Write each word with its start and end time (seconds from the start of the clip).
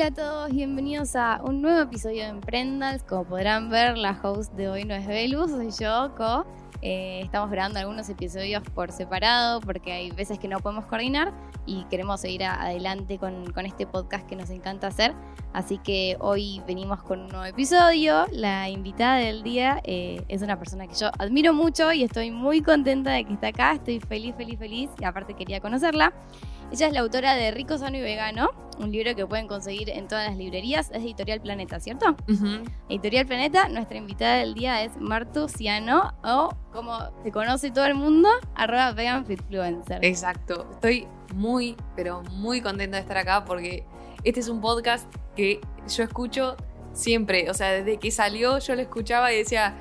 Hola 0.00 0.08
a 0.08 0.14
todos, 0.14 0.50
bienvenidos 0.50 1.14
a 1.14 1.42
un 1.44 1.60
nuevo 1.60 1.82
episodio 1.82 2.22
de 2.22 2.30
Emprendals. 2.30 3.02
Como 3.02 3.24
podrán 3.24 3.68
ver, 3.68 3.98
la 3.98 4.18
host 4.22 4.50
de 4.54 4.66
hoy 4.70 4.86
no 4.86 4.94
es 4.94 5.06
Velus, 5.06 5.50
soy 5.50 5.68
yo, 5.78 6.14
Co. 6.16 6.46
Eh, 6.80 7.20
estamos 7.22 7.50
grabando 7.50 7.80
algunos 7.80 8.08
episodios 8.08 8.62
por 8.74 8.92
separado 8.92 9.60
porque 9.60 9.92
hay 9.92 10.10
veces 10.12 10.38
que 10.38 10.48
no 10.48 10.58
podemos 10.60 10.86
coordinar 10.86 11.34
y 11.66 11.84
queremos 11.90 12.22
seguir 12.22 12.44
adelante 12.44 13.18
con, 13.18 13.44
este 13.66 13.86
podcast 13.86 14.26
que 14.26 14.36
nos 14.36 14.48
encanta 14.48 14.86
hacer. 14.86 15.14
Así 15.52 15.76
que 15.76 16.16
hoy 16.20 16.62
venimos 16.66 17.02
con 17.02 17.20
un 17.20 17.28
nuevo 17.28 17.44
episodio. 17.44 18.24
La 18.32 18.70
invitada 18.70 19.16
del 19.16 19.42
día 19.42 19.82
eh, 19.84 20.24
es 20.28 20.40
una 20.40 20.58
persona 20.58 20.86
que 20.86 20.94
yo 20.94 21.10
admiro 21.18 21.52
mucho 21.52 21.92
y 21.92 22.04
estoy 22.04 22.30
muy 22.30 22.62
contenta 22.62 23.10
de 23.10 23.26
que 23.26 23.34
está 23.34 23.48
acá. 23.48 23.74
Estoy 23.74 24.00
feliz, 24.00 24.34
feliz, 24.34 24.58
feliz 24.58 24.88
y 24.98 25.04
aparte 25.04 25.34
quería 25.34 25.60
conocerla. 25.60 26.14
Ella 26.72 26.86
es 26.86 26.92
la 26.92 27.00
autora 27.00 27.34
de 27.34 27.50
Rico, 27.50 27.76
Sano 27.78 27.96
y 27.96 28.00
Vegano, 28.00 28.50
un 28.78 28.92
libro 28.92 29.14
que 29.16 29.26
pueden 29.26 29.48
conseguir 29.48 29.90
en 29.90 30.06
todas 30.06 30.28
las 30.28 30.36
librerías. 30.36 30.90
Es 30.90 30.98
Editorial 30.98 31.40
Planeta, 31.40 31.80
¿cierto? 31.80 32.14
Editorial 32.88 33.26
Planeta, 33.26 33.68
nuestra 33.68 33.98
invitada 33.98 34.36
del 34.36 34.54
día 34.54 34.84
es 34.84 34.96
Martu 34.96 35.48
Ciano, 35.48 36.14
o 36.22 36.50
como 36.72 36.96
se 37.24 37.32
conoce 37.32 37.72
todo 37.72 37.86
el 37.86 37.96
mundo, 37.96 38.28
arroba 38.54 38.92
veganfitfluencer. 38.92 40.04
Exacto. 40.04 40.68
Estoy 40.70 41.08
muy, 41.34 41.76
pero 41.96 42.22
muy 42.30 42.60
contenta 42.60 42.98
de 42.98 43.02
estar 43.02 43.18
acá 43.18 43.44
porque 43.44 43.84
este 44.22 44.38
es 44.38 44.48
un 44.48 44.60
podcast 44.60 45.12
que 45.34 45.60
yo 45.88 46.04
escucho 46.04 46.56
siempre. 46.92 47.50
O 47.50 47.54
sea, 47.54 47.72
desde 47.72 47.98
que 47.98 48.12
salió 48.12 48.60
yo 48.60 48.76
lo 48.76 48.82
escuchaba 48.82 49.32
y 49.32 49.38
decía, 49.38 49.74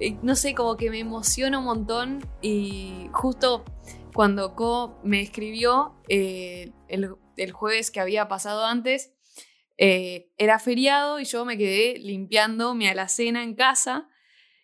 eh, 0.00 0.16
no 0.22 0.34
sé, 0.34 0.54
como 0.56 0.76
que 0.76 0.90
me 0.90 0.98
emociona 0.98 1.60
un 1.60 1.66
montón 1.66 2.18
y 2.42 3.08
justo 3.12 3.64
cuando 4.14 4.54
Co 4.54 5.00
me 5.04 5.20
escribió 5.20 6.00
eh, 6.08 6.72
el, 6.88 7.52
jueves 7.52 7.90
que 7.90 8.00
había 8.00 8.28
pasado 8.28 8.64
antes, 8.64 9.12
eh, 9.78 10.30
era 10.36 10.58
feriado 10.58 11.20
y 11.20 11.24
yo 11.24 11.44
me 11.44 11.56
quedé 11.56 11.98
limpiando 11.98 12.74
mi 12.74 12.86
alacena 12.86 13.42
en 13.42 13.54
casa 13.54 14.08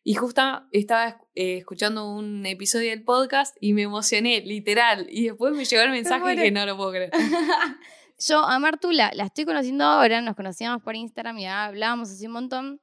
y 0.05 0.15
justo 0.15 0.43
estaba 0.71 1.21
eh, 1.34 1.59
escuchando 1.59 2.09
un 2.09 2.47
episodio 2.47 2.91
del 2.91 3.03
podcast 3.03 3.56
y 3.61 3.73
me 3.73 3.83
emocioné, 3.83 4.41
literal. 4.43 5.06
Y 5.11 5.25
después 5.25 5.55
me 5.55 5.65
llegó 5.65 5.83
el 5.83 5.91
mensaje 5.91 6.37
que 6.37 6.51
no 6.53 6.65
lo 6.65 6.77
puedo 6.77 6.91
creer. 6.91 7.11
yo 8.19 8.45
a 8.45 8.59
Martula 8.59 9.11
la 9.15 9.25
estoy 9.25 9.45
conociendo 9.45 9.84
ahora, 9.84 10.21
nos 10.21 10.37
conocíamos 10.37 10.83
por 10.83 10.95
Instagram 10.95 11.39
y 11.39 11.47
hablábamos 11.47 12.11
así 12.11 12.27
un 12.27 12.34
montón 12.34 12.81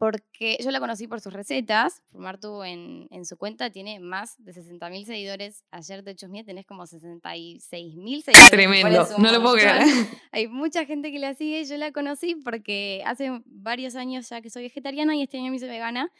porque 0.00 0.56
yo 0.64 0.70
la 0.70 0.80
conocí 0.80 1.06
por 1.06 1.20
sus 1.20 1.34
recetas. 1.34 2.02
Martu 2.12 2.64
en, 2.64 3.06
en 3.10 3.26
su 3.26 3.36
cuenta 3.36 3.68
tiene 3.68 4.00
más 4.00 4.42
de 4.42 4.54
60.000 4.54 5.04
seguidores. 5.04 5.62
Ayer, 5.72 6.02
de 6.02 6.12
hecho, 6.12 6.26
mía 6.26 6.42
tenés 6.42 6.64
como 6.64 6.84
66.000 6.84 7.60
seguidores. 8.24 8.50
Tremendo, 8.50 9.06
no 9.18 9.30
lo 9.30 9.42
puedo 9.42 9.56
creer. 9.56 9.82
Hay 10.32 10.48
mucha 10.48 10.86
gente 10.86 11.12
que 11.12 11.18
la 11.18 11.34
sigue. 11.34 11.66
Yo 11.66 11.76
la 11.76 11.92
conocí 11.92 12.34
porque 12.34 13.02
hace 13.04 13.42
varios 13.44 13.94
años 13.94 14.26
ya 14.30 14.40
que 14.40 14.48
soy 14.48 14.62
vegetariana 14.62 15.14
y 15.14 15.20
este 15.20 15.36
año 15.36 15.50
me 15.50 15.56
hice 15.58 15.68
vegana. 15.68 16.10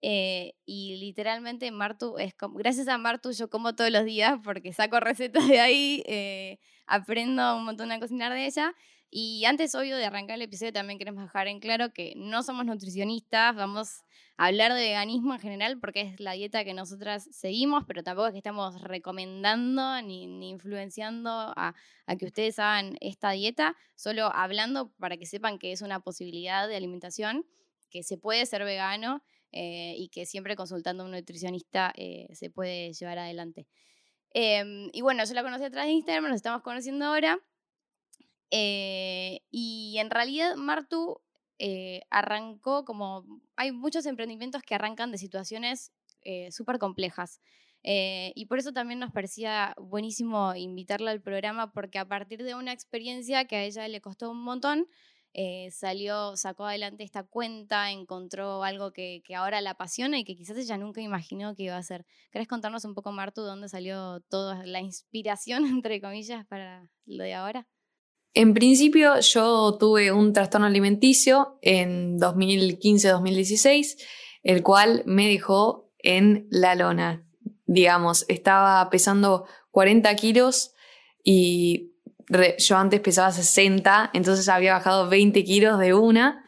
Eh, 0.00 0.54
y 0.64 0.96
literalmente 0.96 1.70
Martu 1.72 2.16
es 2.16 2.32
como, 2.32 2.56
gracias 2.56 2.88
a 2.88 2.96
Martu 2.96 3.32
yo 3.32 3.50
como 3.50 3.74
todos 3.74 3.90
los 3.90 4.06
días 4.06 4.38
porque 4.42 4.72
saco 4.72 4.98
recetas 4.98 5.46
de 5.46 5.60
ahí, 5.60 6.02
eh, 6.06 6.58
aprendo 6.86 7.56
un 7.56 7.66
montón 7.66 7.92
a 7.92 8.00
cocinar 8.00 8.32
de 8.32 8.46
ella 8.46 8.74
y 9.10 9.44
antes, 9.44 9.74
obvio, 9.74 9.96
de 9.96 10.04
arrancar 10.04 10.36
el 10.36 10.42
episodio, 10.42 10.72
también 10.72 10.98
queremos 10.98 11.22
dejar 11.22 11.46
en 11.48 11.60
claro 11.60 11.92
que 11.92 12.14
no 12.16 12.42
somos 12.42 12.66
nutricionistas, 12.66 13.54
vamos 13.54 14.02
a 14.36 14.46
hablar 14.46 14.74
de 14.74 14.80
veganismo 14.80 15.34
en 15.34 15.40
general 15.40 15.78
porque 15.78 16.02
es 16.02 16.20
la 16.20 16.32
dieta 16.32 16.64
que 16.64 16.74
nosotras 16.74 17.28
seguimos, 17.30 17.84
pero 17.86 18.02
tampoco 18.02 18.26
es 18.28 18.32
que 18.32 18.38
estamos 18.38 18.80
recomendando 18.82 20.02
ni, 20.02 20.24
influenciando 20.48 21.30
a, 21.30 21.74
que 22.18 22.26
ustedes 22.26 22.58
hagan 22.58 22.96
esta 23.00 23.30
dieta, 23.30 23.76
solo 23.94 24.26
hablando 24.34 24.92
para 24.98 25.16
que 25.16 25.26
sepan 25.26 25.58
que 25.58 25.72
es 25.72 25.82
una 25.82 26.00
posibilidad 26.00 26.68
de 26.68 26.76
alimentación, 26.76 27.46
que 27.90 28.02
se 28.02 28.18
puede 28.18 28.44
ser 28.44 28.64
vegano 28.64 29.22
eh, 29.52 29.94
y 29.96 30.08
que 30.08 30.26
siempre 30.26 30.56
consultando 30.56 31.04
a 31.04 31.06
un 31.06 31.12
nutricionista 31.12 31.92
eh, 31.96 32.28
se 32.34 32.50
puede 32.50 32.92
llevar 32.92 33.18
adelante. 33.18 33.66
Em, 34.34 34.90
y 34.92 35.00
bueno, 35.00 35.24
yo 35.24 35.32
la 35.32 35.42
conocí 35.42 35.64
a 35.64 35.70
través 35.70 35.88
de 35.88 35.94
Instagram, 35.94 36.24
nos 36.24 36.36
estamos 36.36 36.62
conociendo 36.62 37.06
ahora. 37.06 37.38
Eh, 38.50 39.40
y 39.50 39.96
en 39.98 40.10
realidad 40.10 40.56
Martu 40.56 41.20
eh, 41.58 42.02
arrancó 42.10 42.84
como, 42.84 43.24
hay 43.56 43.72
muchos 43.72 44.06
emprendimientos 44.06 44.62
que 44.62 44.74
arrancan 44.74 45.10
de 45.10 45.18
situaciones 45.18 45.92
eh, 46.22 46.50
súper 46.52 46.78
complejas. 46.78 47.40
y 48.34 48.46
por 48.46 48.58
eso 48.58 48.72
también 48.72 48.98
nos 48.98 49.12
parecía 49.12 49.74
buenísimo 49.78 50.54
invitarla 50.56 51.12
al 51.12 51.22
programa, 51.22 51.72
porque 51.72 51.98
a 51.98 52.08
partir 52.08 52.42
de 52.42 52.54
una 52.54 52.72
experiencia 52.72 53.44
que 53.46 53.56
a 53.56 53.64
ella 53.64 53.86
le 53.88 54.00
costó 54.00 54.30
un 54.30 54.42
montón, 54.42 54.88
salió, 55.70 56.36
sacó 56.36 56.64
adelante 56.64 57.04
esta 57.04 57.22
cuenta, 57.22 57.90
encontró 57.90 58.64
algo 58.64 58.92
que, 58.92 59.22
que, 59.24 59.34
ahora 59.36 59.60
la 59.60 59.72
apasiona 59.72 60.18
y 60.18 60.24
que 60.24 60.34
quizás 60.34 60.56
ella 60.56 60.78
nunca 60.78 61.00
imaginó 61.00 61.54
que 61.54 61.64
iba 61.64 61.76
a 61.76 61.78
hacer. 61.78 62.04
¿Querés 62.32 62.48
contarnos 62.48 62.84
un 62.84 62.94
poco, 62.94 63.12
Martu, 63.12 63.42
dónde 63.42 63.68
salió 63.68 64.20
toda 64.30 64.64
la 64.66 64.80
inspiración, 64.80 65.64
entre 65.84 66.00
comillas, 66.00 66.46
para 66.46 66.90
lo 67.04 67.24
de 67.24 67.34
ahora? 67.34 67.68
En 68.36 68.52
principio 68.52 69.18
yo 69.20 69.78
tuve 69.80 70.12
un 70.12 70.34
trastorno 70.34 70.66
alimenticio 70.66 71.58
en 71.62 72.18
2015-2016, 72.18 73.96
el 74.42 74.62
cual 74.62 75.02
me 75.06 75.26
dejó 75.26 75.90
en 76.00 76.46
la 76.50 76.74
lona. 76.74 77.24
Digamos, 77.64 78.26
estaba 78.28 78.90
pesando 78.90 79.46
40 79.70 80.14
kilos 80.16 80.74
y 81.24 81.94
yo 82.58 82.76
antes 82.76 83.00
pesaba 83.00 83.32
60, 83.32 84.10
entonces 84.12 84.50
había 84.50 84.74
bajado 84.74 85.08
20 85.08 85.42
kilos 85.42 85.78
de 85.78 85.94
una 85.94 86.44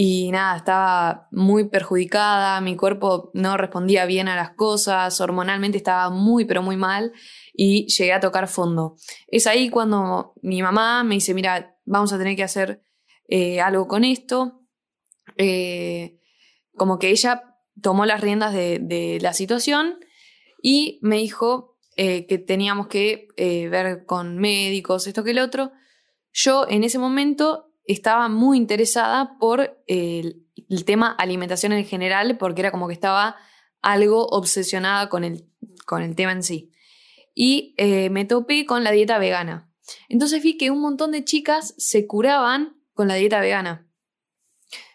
y 0.00 0.30
nada, 0.30 0.56
estaba 0.56 1.26
muy 1.32 1.68
perjudicada, 1.68 2.60
mi 2.60 2.76
cuerpo 2.76 3.32
no 3.34 3.56
respondía 3.56 4.06
bien 4.06 4.28
a 4.28 4.36
las 4.36 4.50
cosas, 4.50 5.20
hormonalmente 5.20 5.76
estaba 5.76 6.08
muy 6.08 6.44
pero 6.44 6.62
muy 6.62 6.76
mal 6.76 7.12
y 7.52 7.88
llegué 7.88 8.12
a 8.12 8.20
tocar 8.20 8.46
fondo. 8.46 8.94
Es 9.26 9.48
ahí 9.48 9.70
cuando 9.70 10.34
mi 10.40 10.62
mamá 10.62 11.02
me 11.02 11.16
dice, 11.16 11.34
mira, 11.34 11.76
vamos 11.84 12.12
a 12.12 12.18
tener 12.18 12.36
que 12.36 12.44
hacer 12.44 12.80
eh, 13.26 13.60
algo 13.60 13.88
con 13.88 14.04
esto. 14.04 14.60
Eh, 15.36 16.20
como 16.76 17.00
que 17.00 17.10
ella 17.10 17.56
tomó 17.82 18.06
las 18.06 18.20
riendas 18.20 18.54
de, 18.54 19.18
la 19.20 19.32
situación 19.32 19.98
y 20.62 21.00
me 21.02 21.16
dijo 21.16 21.76
eh, 21.96 22.24
que 22.28 22.38
teníamos 22.38 22.86
que 22.86 23.26
ver 23.36 24.04
con 24.06 24.38
médicos, 24.38 25.08
esto 25.08 25.24
que 25.24 25.32
el 25.32 25.40
otro. 25.40 25.72
Yo 26.32 26.68
en 26.68 26.84
ese 26.84 27.00
momento 27.00 27.67
estaba 27.92 28.28
muy 28.28 28.56
interesada 28.56 29.36
por 29.38 29.82
el, 29.86 30.44
tema 30.86 31.10
alimentación 31.18 31.72
en 31.72 31.84
general, 31.84 32.38
porque 32.38 32.60
era 32.60 32.70
como 32.70 32.86
que 32.86 32.94
estaba 32.94 33.36
algo 33.82 34.26
obsesionada 34.26 35.08
con 35.08 35.24
el, 35.24 35.48
con 35.86 36.02
el 36.02 36.14
tema 36.14 36.32
en 36.32 36.42
sí 36.42 36.72
y 37.40 37.72
eh, 37.76 38.10
me 38.10 38.24
topé 38.24 38.66
con 38.66 38.82
la 38.82 38.90
dieta 38.90 39.16
vegana. 39.18 39.72
Entonces 40.08 40.42
vi 40.42 40.56
que 40.56 40.72
un 40.72 40.80
montón 40.80 41.12
de 41.12 41.22
chicas 41.22 41.72
se 41.78 42.04
curaban 42.08 42.82
con 42.94 43.06
la 43.06 43.14
dieta 43.14 43.38
vegana. 43.38 43.88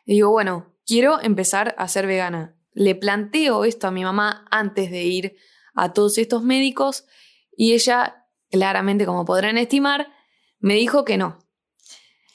Y 0.05 0.15
digo, 0.15 0.29
bueno, 0.29 0.75
quiero 0.85 1.21
empezar 1.21 1.73
a 1.77 1.87
ser 1.87 2.05
vegana. 2.05 2.57
Le 2.73 2.95
planteo 2.95 3.63
esto 3.63 3.87
a 3.87 3.91
mi 3.91 4.03
mamá 4.03 4.45
antes 4.51 4.91
de 4.91 5.03
ir 5.03 5.37
a 5.73 5.93
todos 5.93 6.17
estos 6.17 6.43
médicos 6.43 7.05
y 7.55 7.71
ella, 7.71 8.27
claramente 8.51 9.05
como 9.05 9.23
podrán 9.23 9.57
estimar, 9.57 10.09
me 10.59 10.73
dijo 10.73 11.05
que 11.05 11.17
no. 11.17 11.39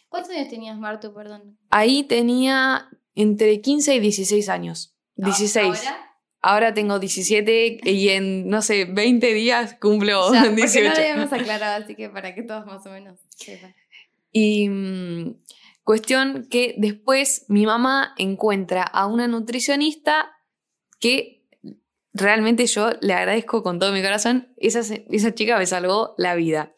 ¿Cuántos 0.09 0.33
años 0.33 0.49
tenías, 0.49 0.79
Marto, 0.79 1.13
perdón? 1.15 1.59
Ahí 1.71 2.03
tenía 2.05 2.89
entre 3.15 3.61
15 3.61 3.95
y 3.97 4.01
16 4.01 4.49
años. 4.49 4.97
16. 5.17 5.67
¿Ahora? 5.67 6.09
Ahora 6.41 6.75
tengo 6.75 6.99
17 6.99 7.81
y 7.83 8.09
en, 8.11 8.49
no 8.49 8.63
sé, 8.63 8.85
20 8.85 9.35
días 9.35 9.77
cumplo 9.81 10.33
ya, 10.33 10.49
18. 10.49 10.89
no 10.89 10.95
lo 10.95 11.01
habíamos 11.01 11.33
aclarado, 11.33 11.85
así 11.85 11.95
que 11.95 12.09
para 12.09 12.35
que 12.35 12.43
todos 12.43 12.65
más 12.65 12.87
o 12.87 12.91
menos 12.91 13.19
sepan. 13.31 13.75
Y 14.31 14.69
mm, 14.69 15.43
cuestión 15.83 16.47
que 16.49 16.75
después 16.79 17.45
mi 17.49 17.67
mamá 17.67 18.15
encuentra 18.19 18.83
a 18.83 19.07
una 19.07 19.27
nutricionista 19.27 20.31
que 21.01 21.45
realmente 22.13 22.67
yo 22.67 22.91
le 23.01 23.15
agradezco 23.15 23.63
con 23.63 23.79
todo 23.79 23.93
mi 23.93 24.03
corazón. 24.03 24.53
Esa, 24.57 24.81
esa 25.11 25.35
chica 25.35 25.59
me 25.59 25.67
salvó 25.67 26.15
la 26.19 26.35
vida. 26.35 26.73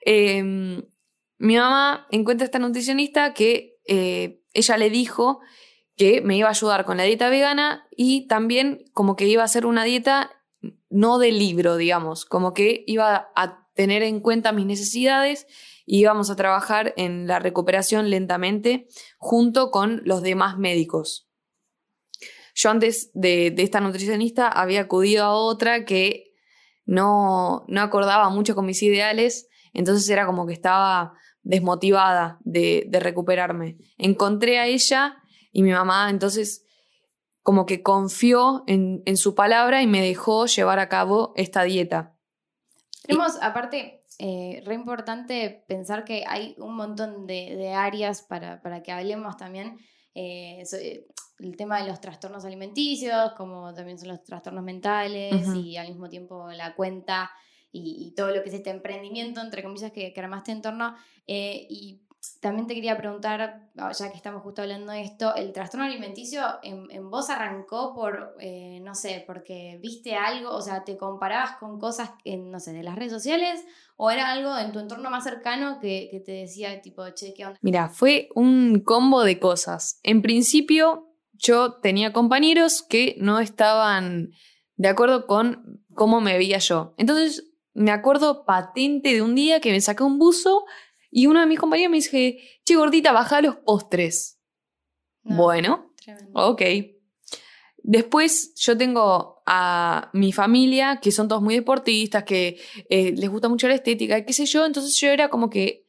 Em, 0.00 0.82
mi 1.38 1.56
mamá 1.56 2.06
encuentra 2.10 2.44
esta 2.44 2.58
nutricionista 2.58 3.34
que 3.34 3.78
eh, 3.86 4.42
ella 4.54 4.76
le 4.76 4.90
dijo 4.90 5.40
que 5.96 6.20
me 6.20 6.36
iba 6.36 6.48
a 6.48 6.50
ayudar 6.50 6.84
con 6.84 6.96
la 6.96 7.04
dieta 7.04 7.30
vegana 7.30 7.86
y 7.90 8.26
también 8.26 8.84
como 8.92 9.16
que 9.16 9.26
iba 9.26 9.42
a 9.42 9.48
ser 9.48 9.66
una 9.66 9.84
dieta 9.84 10.30
no 10.90 11.18
de 11.18 11.32
libro, 11.32 11.76
digamos, 11.76 12.24
como 12.24 12.52
que 12.52 12.84
iba 12.86 13.30
a 13.34 13.66
tener 13.74 14.02
en 14.02 14.20
cuenta 14.20 14.52
mis 14.52 14.66
necesidades 14.66 15.46
y 15.84 16.00
íbamos 16.00 16.30
a 16.30 16.36
trabajar 16.36 16.94
en 16.96 17.26
la 17.26 17.38
recuperación 17.38 18.10
lentamente 18.10 18.88
junto 19.18 19.70
con 19.70 20.02
los 20.04 20.22
demás 20.22 20.58
médicos. 20.58 21.28
Yo 22.54 22.70
antes 22.70 23.10
de, 23.12 23.54
esta 23.58 23.80
nutricionista 23.80 24.48
había 24.48 24.82
acudido 24.82 25.24
a 25.24 25.34
otra 25.34 25.84
que 25.84 26.32
no, 26.86 27.64
no 27.68 27.80
acordaba 27.82 28.30
mucho 28.30 28.54
con 28.54 28.64
mis 28.64 28.82
ideales, 28.82 29.48
entonces 29.74 30.08
era 30.08 30.24
como 30.24 30.46
que 30.46 30.54
estaba 30.54 31.12
desmotivada 31.46 32.38
de, 32.42 32.84
de 32.88 33.00
recuperarme. 33.00 33.78
Encontré 33.96 34.58
a 34.58 34.66
ella 34.66 35.16
y 35.52 35.62
mi 35.62 35.70
mamá 35.70 36.10
entonces 36.10 36.64
como 37.42 37.64
que 37.64 37.82
confió 37.82 38.64
en, 38.66 39.02
en, 39.06 39.16
su 39.16 39.36
palabra 39.36 39.80
y 39.80 39.86
me 39.86 40.02
dejó 40.02 40.46
llevar 40.46 40.80
a 40.80 40.88
cabo 40.88 41.32
esta 41.36 41.62
dieta. 41.62 42.16
Tenemos, 43.04 43.38
aparte, 43.40 44.04
eh, 44.18 44.62
re 44.66 44.74
importante 44.74 45.64
pensar 45.68 46.04
que 46.04 46.24
hay 46.26 46.56
un 46.58 46.74
montón 46.74 47.24
de, 47.28 47.54
de 47.54 47.72
áreas 47.72 48.22
para, 48.22 48.60
para, 48.62 48.82
que 48.82 48.90
hablemos 48.90 49.36
también. 49.36 49.78
Eh, 50.14 50.64
el 51.38 51.56
tema 51.56 51.80
de 51.80 51.86
los 51.86 52.00
trastornos 52.00 52.44
alimenticios, 52.44 53.32
como 53.36 53.72
también 53.72 53.98
son 53.98 54.08
los 54.08 54.24
trastornos 54.24 54.64
mentales 54.64 55.46
y 55.54 55.76
al 55.76 55.86
mismo 55.86 56.08
tiempo 56.08 56.50
la 56.50 56.74
cuenta 56.74 57.30
y, 57.72 58.12
todo 58.16 58.28
lo 58.28 58.42
que 58.42 58.48
es 58.48 58.54
este 58.54 58.70
emprendimiento, 58.70 59.40
entre 59.40 59.62
comillas, 59.62 59.92
que, 59.92 60.12
que 60.12 60.20
armaste 60.20 60.52
en 60.52 60.62
torno. 60.62 60.94
Eh, 61.26 61.66
y 61.68 62.00
también 62.40 62.66
te 62.66 62.74
quería 62.74 62.96
preguntar, 62.96 63.70
ah, 63.76 63.92
ya 63.92 64.10
que 64.10 64.16
estamos 64.16 64.42
justo 64.42 64.62
hablando 64.62 64.92
de 64.92 65.02
esto, 65.02 65.34
¿el 65.34 65.52
trastorno 65.52 65.86
alimenticio 65.86 66.42
en, 66.62 67.10
vos 67.10 67.30
arrancó 67.30 67.94
por, 67.94 68.36
eh, 68.40 68.80
no 68.82 68.94
sé, 68.94 69.24
porque 69.26 69.78
viste 69.80 70.14
algo, 70.14 70.50
o 70.50 70.60
sea, 70.60 70.84
te 70.84 70.96
comparabas 70.96 71.56
con 71.58 71.78
cosas, 71.78 72.10
en, 72.24 72.50
no 72.50 72.60
sé, 72.60 72.72
de 72.72 72.82
las 72.82 72.96
redes 72.96 73.12
sociales, 73.12 73.64
o 73.96 74.10
era 74.10 74.30
algo 74.30 74.56
en 74.58 74.72
tu 74.72 74.78
entorno 74.78 75.10
más 75.10 75.24
cercano 75.24 75.78
que, 75.80 76.22
te 76.24 76.32
decía, 76.32 76.80
tipo, 76.82 77.08
che, 77.10 77.32
¿qué 77.34 77.46
onda? 77.46 77.58
Mira, 77.62 77.88
fue 77.88 78.28
un 78.34 78.80
combo 78.80 79.22
de 79.22 79.38
cosas. 79.38 80.00
En 80.02 80.22
principio, 80.22 81.08
yo 81.32 81.74
tenía 81.74 82.12
compañeros 82.12 82.82
que 82.82 83.16
no 83.20 83.40
estaban 83.40 84.30
de 84.76 84.88
acuerdo 84.88 85.26
con 85.26 85.82
cómo 85.94 86.20
me 86.20 86.36
veía 86.36 86.58
yo. 86.58 86.94
Entonces, 86.98 87.44
me 87.76 87.90
acuerdo 87.90 88.44
patente 88.46 89.12
de 89.12 89.22
un 89.22 89.34
día 89.34 89.60
que 89.60 89.70
me 89.70 89.80
saqué 89.80 90.02
un 90.02 90.18
buzo 90.18 90.64
y 91.10 91.26
uno 91.26 91.40
de 91.40 91.46
mis 91.46 91.58
compañeros 91.58 91.90
me 91.90 91.98
dice, 91.98 92.38
che, 92.64 92.74
gordita, 92.74 93.12
baja 93.12 93.40
los 93.42 93.56
postres. 93.56 94.40
bueno, 95.22 95.92
ok. 96.32 96.62
Después 97.76 98.54
yo 98.56 98.76
tengo 98.76 99.42
a 99.46 100.10
mi 100.14 100.32
familia, 100.32 101.00
que 101.00 101.12
son 101.12 101.28
todos 101.28 101.42
muy 101.42 101.54
deportistas, 101.54 102.24
que 102.24 102.58
eh, 102.88 103.12
les 103.12 103.28
gusta 103.30 103.48
mucho 103.48 103.68
la 103.68 103.74
estética, 103.74 104.24
qué 104.24 104.32
sé 104.32 104.46
yo, 104.46 104.64
entonces 104.64 104.98
yo 104.98 105.08
era 105.08 105.28
como 105.28 105.50
que 105.50 105.86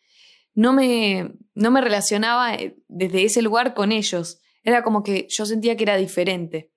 no 0.54 0.74
me, 0.74 1.36
no 1.56 1.72
me 1.72 1.82
relacionaba 1.82 2.54
eh, 2.54 2.78
desde 2.88 3.24
ese 3.24 3.42
lugar 3.42 3.74
con 3.74 3.92
ellos. 3.92 4.40
Era 4.64 4.84
como 4.84 5.04
que 5.04 5.28
yo 5.30 5.46
sentía 5.46 5.78
que 5.78 5.84
era 5.84 5.96
diferente. 5.96 6.72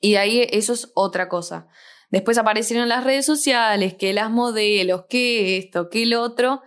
Y 0.00 0.14
ahí 0.14 0.46
eso 0.50 0.72
es 0.72 0.90
otra 0.94 1.28
cosa. 1.28 1.68
Después 2.08 2.38
aparecieron 2.38 2.88
las 2.88 3.04
redes 3.04 3.26
sociales, 3.26 3.94
que 3.94 4.12
las 4.12 4.30
modelos, 4.30 5.04
que 5.08 5.58
esto, 5.58 5.88
que 5.90 6.06
lo 6.06 6.22
otro 6.22 6.62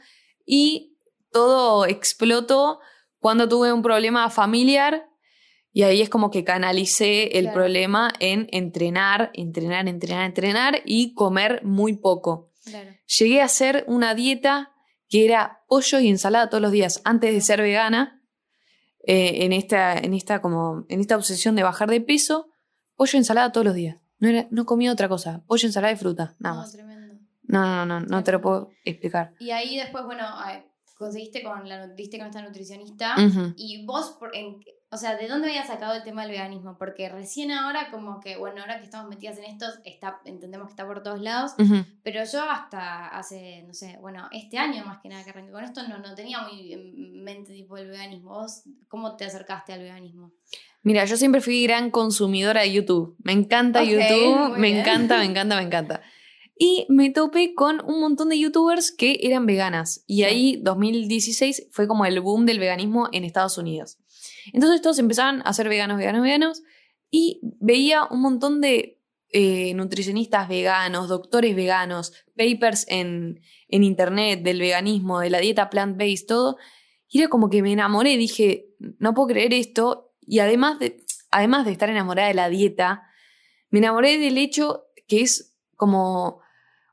y 0.45 0.97
todo 1.31 1.85
explotó 1.85 2.79
cuando 3.19 3.47
tuve 3.47 3.71
un 3.71 3.81
problema 3.81 4.29
familiar 4.29 5.09
y 5.71 5.83
ahí 5.83 6.01
es 6.01 6.09
como 6.09 6.31
que 6.31 6.43
canalicé 6.43 7.37
el 7.37 7.51
problema 7.51 8.11
en 8.19 8.47
entrenar, 8.51 9.31
entrenar, 9.33 9.87
entrenar, 9.87 10.25
entrenar 10.25 10.81
y 10.83 11.13
comer 11.13 11.63
muy 11.63 11.93
poco. 11.93 12.51
Llegué 13.19 13.41
a 13.41 13.45
hacer 13.45 13.85
una 13.87 14.15
dieta 14.15 14.73
que 15.07 15.25
era 15.25 15.63
pollo 15.67 15.99
y 15.99 16.09
ensalada 16.09 16.49
todos 16.49 16.61
los 16.61 16.71
días 16.71 17.01
antes 17.03 17.33
de 17.33 17.41
ser 17.41 17.61
vegana. 17.61 18.21
Eh, 19.07 19.45
en, 19.45 19.53
esta, 19.53 19.97
en, 19.97 20.13
esta 20.13 20.41
como, 20.41 20.85
en 20.89 20.99
esta 20.99 21.15
obsesión 21.15 21.55
de 21.55 21.63
bajar 21.63 21.89
de 21.89 22.01
peso, 22.01 22.49
pollo 22.95 23.11
y 23.13 23.17
ensalada 23.17 23.51
todos 23.51 23.65
los 23.65 23.73
días. 23.73 23.97
No, 24.19 24.27
era, 24.27 24.47
no 24.51 24.65
comía 24.65 24.91
otra 24.91 25.07
cosa, 25.07 25.41
pollo, 25.47 25.67
ensalada 25.67 25.93
y 25.93 25.97
fruta, 25.97 26.35
nada 26.39 26.55
más. 26.55 26.75
No, 27.43 27.65
no, 27.65 27.85
no, 27.85 27.99
no 28.01 28.23
te 28.23 28.31
lo 28.31 28.41
puedo 28.41 28.71
explicar. 28.83 29.33
Y 29.39 29.51
ahí 29.51 29.77
después, 29.77 30.05
bueno, 30.05 30.23
conseguiste 30.97 31.41
con 31.41 31.67
la 31.67 31.87
con 31.87 32.27
esta 32.27 32.41
nutricionista 32.41 33.15
y 33.55 33.85
vos, 33.85 34.17
por, 34.19 34.31
o 34.91 34.97
sea, 34.97 35.15
¿de 35.17 35.27
dónde 35.27 35.49
habías 35.49 35.67
sacado 35.67 35.93
el 35.93 36.03
tema 36.03 36.23
del 36.23 36.31
veganismo? 36.31 36.77
Porque 36.77 37.09
recién 37.09 37.51
ahora 37.51 37.91
como 37.91 38.19
que, 38.19 38.37
bueno, 38.37 38.61
ahora 38.61 38.79
que 38.79 38.85
estamos 38.85 39.07
metidas 39.07 39.37
en 39.37 39.43
esto, 39.43 39.65
está, 39.85 40.19
entendemos 40.25 40.67
que 40.67 40.71
está 40.71 40.87
por 40.87 41.03
todos 41.03 41.21
lados, 41.21 41.53
pero 42.01 42.23
yo 42.23 42.41
hasta 42.49 43.07
hace, 43.07 43.63
no 43.67 43.73
sé, 43.75 43.97
bueno, 44.01 44.27
este 44.31 44.57
año 44.57 44.83
más 44.85 44.99
que 44.99 45.09
nada 45.09 45.23
que 45.23 45.29
arranqué 45.29 45.51
con 45.51 45.63
esto, 45.63 45.87
no, 45.87 45.99
no 45.99 46.15
tenía 46.15 46.41
muy 46.41 46.73
en 46.73 47.23
mente 47.23 47.53
tipo 47.53 47.77
el 47.77 47.89
veganismo. 47.89 48.31
¿Vos 48.31 48.63
cómo 48.87 49.15
te 49.15 49.25
acercaste 49.25 49.73
al 49.73 49.81
veganismo? 49.81 50.31
Mira, 50.81 51.05
yo 51.05 51.17
siempre 51.17 51.41
fui 51.41 51.63
gran 51.63 51.91
consumidora 51.91 52.61
de 52.61 52.71
YouTube. 52.71 53.15
Me 53.19 53.33
encanta 53.33 53.83
YouTube, 53.83 54.57
me 54.57 54.79
encanta, 54.79 55.19
me 55.19 55.25
encanta, 55.25 55.55
me 55.55 55.63
encanta. 55.63 56.01
Y 56.57 56.85
me 56.89 57.09
topé 57.11 57.53
con 57.53 57.79
un 57.85 58.01
montón 58.01 58.29
de 58.29 58.39
youtubers 58.39 58.91
que 58.91 59.19
eran 59.21 59.45
veganas. 59.45 60.03
Y 60.07 60.23
ahí, 60.23 60.59
2016, 60.61 61.67
fue 61.71 61.87
como 61.87 62.05
el 62.05 62.19
boom 62.19 62.45
del 62.45 62.59
veganismo 62.59 63.07
en 63.11 63.23
Estados 63.23 63.57
Unidos. 63.57 63.97
Entonces 64.53 64.81
todos 64.81 64.99
empezaban 64.99 65.41
a 65.45 65.53
ser 65.53 65.69
veganos, 65.69 65.97
veganos, 65.97 66.21
veganos. 66.21 66.63
Y 67.11 67.39
veía 67.59 68.03
un 68.05 68.21
montón 68.21 68.61
de 68.61 68.99
eh, 69.31 69.73
nutricionistas 69.73 70.47
veganos, 70.47 71.07
doctores 71.07 71.55
veganos, 71.55 72.13
papers 72.35 72.85
en, 72.87 73.41
en 73.67 73.83
internet 73.83 74.41
del 74.43 74.59
veganismo, 74.59 75.19
de 75.19 75.29
la 75.29 75.39
dieta 75.39 75.69
plant-based, 75.69 76.27
todo. 76.27 76.57
Y 77.07 77.19
era 77.19 77.29
como 77.29 77.49
que 77.49 77.61
me 77.61 77.73
enamoré, 77.73 78.17
dije, 78.17 78.67
no 78.99 79.13
puedo 79.13 79.29
creer 79.29 79.53
esto. 79.53 80.13
Y 80.21 80.39
además 80.39 80.79
de, 80.79 81.03
además 81.31 81.65
de 81.65 81.71
estar 81.71 81.89
enamorada 81.89 82.27
de 82.27 82.35
la 82.35 82.49
dieta, 82.49 83.03
me 83.69 83.79
enamoré 83.79 84.17
del 84.17 84.37
hecho 84.37 84.85
que 85.07 85.21
es 85.21 85.55
como 85.75 86.41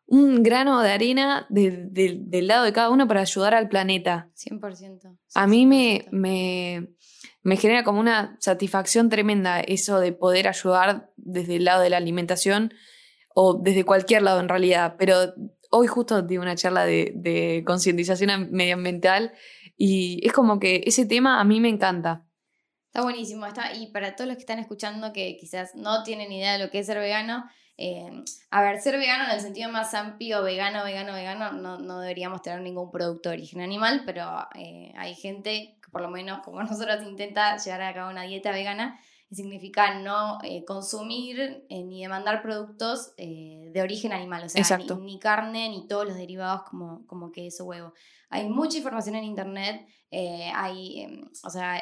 un 0.07 0.43
grano 0.43 0.81
de 0.81 0.91
arena 0.91 1.47
del 1.51 2.47
lado 2.47 2.65
de 2.65 2.73
cada 2.73 2.91
uno 2.91 3.09
para 3.09 3.23
ayudar 3.23 3.55
al 3.55 3.69
planeta. 3.69 4.31
100%. 4.37 5.19
A 5.35 5.47
mí 5.47 5.67
me, 5.67 6.07
me, 6.13 6.89
me, 7.47 7.57
genera 7.57 7.85
como 7.85 8.01
una 8.01 8.37
satisfacción 8.41 9.09
tremenda 9.09 9.61
eso 9.61 10.01
de 10.01 10.13
poder 10.13 10.49
ayudar 10.49 11.11
desde 11.17 11.57
el 11.57 11.65
lado 11.65 11.83
de 11.83 11.91
la 11.91 11.97
alimentación 11.97 12.75
o 13.35 13.55
desde 13.55 13.85
cualquier 13.85 14.23
lado 14.23 14.41
en 14.41 14.49
realidad. 14.49 14.97
Pero 14.99 15.33
hoy 15.71 15.87
justo 15.87 16.23
di 16.23 16.39
una 16.39 16.57
charla 16.57 16.85
de, 16.85 17.63
concientización 17.65 18.51
medioambiental 18.51 19.33
y 19.77 20.27
es 20.27 20.33
como 20.33 20.59
que 20.59 20.83
ese 20.87 21.07
tema 21.07 21.41
a 21.41 21.45
mí 21.45 21.61
me 21.61 21.69
encanta. 21.69 22.25
Está 22.87 23.03
buenísimo. 23.03 23.47
Está, 23.47 23.75
y 23.75 23.93
para 23.93 24.17
todos 24.17 24.27
los 24.27 24.37
que 24.37 24.43
están 24.43 24.59
escuchando 24.59 25.13
que 25.13 25.37
quizás 25.39 25.75
no 25.77 26.03
tienen 26.03 26.33
idea 26.33 26.55
de 26.55 26.65
lo 26.65 26.71
que 26.71 26.81
es 26.81 26.87
ser 26.87 26.99
vegano, 26.99 27.45
eh, 27.79 28.11
a 28.51 28.63
ver, 28.63 28.81
ser 28.81 28.97
vegano 28.97 29.25
en 29.25 29.31
el 29.31 29.41
sentido 29.41 29.71
más 29.71 29.93
amplio, 29.95 30.43
vegano, 30.43 30.83
vegano, 30.83 31.13
vegano, 31.13 31.53
no, 31.53 31.79
no 31.79 32.01
deberíamos 32.01 32.43
tener 32.43 32.63
ningún 32.63 32.91
producto 32.91 33.29
de 33.29 33.37
origen 33.37 33.61
animal, 33.61 34.03
pero 34.07 34.49
eh, 34.55 34.93
hay 34.97 35.15
gente 35.15 35.77
por 35.97 36.03
lo 36.03 36.11
menos 36.11 36.41
como 36.41 36.63
nosotros 36.63 37.03
intenta 37.05 37.57
llevar 37.57 37.81
a 37.81 37.95
cabo 37.95 38.11
una 38.11 38.25
dieta 38.25 38.53
vegana 38.53 39.01
y 39.29 39.35
significa 39.35 39.99
no 39.99 40.39
eh, 40.43 40.65
consumir 40.65 41.67
ni 41.69 42.03
demandar 42.03 42.43
productos 42.43 43.15
de 43.17 43.81
origen 43.83 44.13
animal, 44.13 44.45
o 44.45 44.49
sea, 44.49 44.79
ni, 44.79 44.87
ni, 44.87 45.19
carne 45.19 45.69
ni 45.69 45.87
todos 45.89 46.07
los 46.07 46.17
derivados 46.17 46.63
como, 46.63 47.07
como 47.07 47.33
queso, 47.33 47.65
huevo. 47.65 47.93
Hay 48.29 48.49
mucha 48.49 48.79
información 48.79 49.15
en 49.15 49.25
internet, 49.25 49.87
eh, 50.11 50.51
hay, 50.55 51.03
em, 51.03 51.29
o 51.45 51.51
sea, 51.51 51.81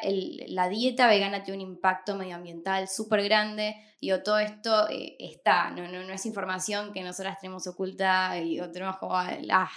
la 0.48 0.68
dieta 0.68 1.06
vegana 1.06 1.42
tiene 1.42 1.62
un 1.62 1.70
impacto 1.70 2.16
medioambiental 2.16 2.88
súper 2.88 3.22
grande 3.22 3.76
y 4.00 4.10
todo 4.22 4.38
esto 4.38 4.88
eh, 4.88 5.16
está, 5.18 5.70
no, 5.70 5.88
no, 5.88 6.02
no, 6.04 6.12
es 6.12 6.26
información 6.26 6.92
que 6.92 7.02
nosotras 7.02 7.38
tenemos 7.40 7.66
oculta 7.66 8.38
y 8.38 8.60
tenemos 8.72 8.98
como 8.98 9.14
la, 9.14 9.68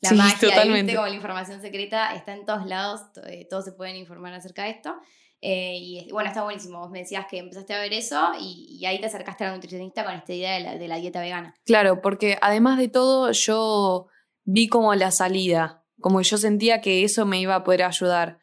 la 0.00 0.12
magia, 0.12 0.62
como 0.62 1.06
la 1.06 1.14
información 1.14 1.60
secreta, 1.60 2.14
está 2.14 2.34
en 2.34 2.44
todos 2.44 2.66
lados, 2.66 3.00
eh, 3.26 3.46
todos 3.48 3.64
se 3.64 3.72
pueden 3.72 3.96
informar 3.96 4.32
acerca 4.34 4.64
de 4.64 4.70
esto. 4.70 4.94
Y 5.40 6.08
bueno, 6.10 6.28
está 6.28 6.42
buenísimo. 6.42 6.80
Vos 6.80 6.90
me 6.90 7.00
decías 7.00 7.26
que 7.30 7.38
empezaste 7.38 7.74
a 7.74 7.80
ver 7.80 7.92
eso 7.92 8.32
y, 8.40 8.84
ahí 8.86 9.00
te 9.00 9.06
acercaste 9.06 9.44
a 9.44 9.48
la 9.48 9.54
nutricionista 9.54 10.04
con 10.04 10.14
esta 10.14 10.32
idea 10.32 10.54
de 10.54 10.60
la, 10.60 10.76
de 10.76 10.88
la 10.88 10.96
dieta 10.96 11.20
vegana. 11.20 11.54
Claro, 11.64 12.00
porque 12.02 12.38
además 12.40 12.78
de 12.78 12.88
todo, 12.88 13.30
yo 13.32 14.08
vi 14.44 14.68
como 14.68 14.94
la 14.94 15.10
salida 15.10 15.82
como 16.00 16.18
que 16.18 16.24
yo 16.24 16.38
sentía 16.38 16.80
que 16.80 17.04
eso 17.04 17.26
me 17.26 17.40
iba 17.40 17.54
a 17.54 17.64
poder 17.64 17.82
ayudar. 17.82 18.38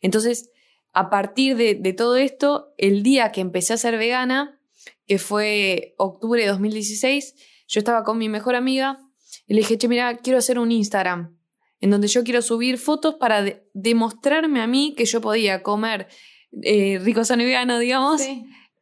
Entonces, 0.00 0.50
a 0.92 1.10
partir 1.10 1.56
de, 1.56 1.92
todo 1.92 2.16
esto, 2.16 2.74
el 2.78 3.02
día 3.02 3.32
que 3.32 3.40
empecé 3.40 3.74
a 3.74 3.78
ser 3.78 3.98
vegana, 3.98 4.60
que 5.06 5.18
fue 5.18 5.94
octubre 5.98 6.42
de 6.42 6.48
2016, 6.48 7.34
yo 7.68 7.78
estaba 7.78 8.02
con 8.02 8.18
mi 8.18 8.28
mejor 8.28 8.54
amiga 8.54 8.98
y 9.46 9.54
le 9.54 9.60
dije, 9.60 9.78
che, 9.78 9.88
mira, 9.88 10.16
quiero 10.16 10.38
hacer 10.38 10.58
un 10.58 10.72
Instagram 10.72 11.36
en 11.80 11.90
donde 11.90 12.08
yo 12.08 12.24
quiero 12.24 12.40
subir 12.40 12.78
fotos 12.78 13.16
para 13.16 13.44
demostrarme 13.74 14.62
a 14.62 14.66
mí 14.66 14.94
que 14.96 15.04
yo 15.04 15.20
podía 15.20 15.62
comer 15.62 16.08
eh, 16.62 16.98
rico, 17.02 17.24
sano 17.24 17.42
y 17.42 17.46
vegano, 17.46 17.78
digamos, 17.78 18.22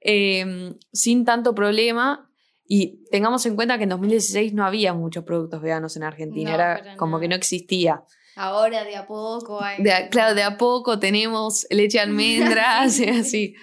em, 0.00 0.74
sin 0.92 1.24
tanto 1.24 1.54
problema. 1.54 2.30
Y 2.66 3.04
tengamos 3.10 3.44
en 3.46 3.56
cuenta 3.56 3.76
que 3.76 3.84
en 3.84 3.90
2016 3.90 4.54
no 4.54 4.64
había 4.64 4.94
muchos 4.94 5.24
productos 5.24 5.60
veganos 5.60 5.96
en 5.96 6.02
Argentina, 6.02 6.54
era 6.54 6.96
como 6.96 7.20
que 7.20 7.28
no 7.28 7.34
existía. 7.34 8.04
Ahora 8.36 8.84
de 8.84 8.96
a 8.96 9.06
poco 9.06 9.62
hay. 9.62 9.82
claro, 10.10 10.34
de 10.34 10.42
a 10.42 10.56
poco 10.56 10.98
tenemos 10.98 11.66
leche 11.70 11.98
de 11.98 12.02
almendras, 12.04 12.98
y 12.98 13.08
así. 13.08 13.54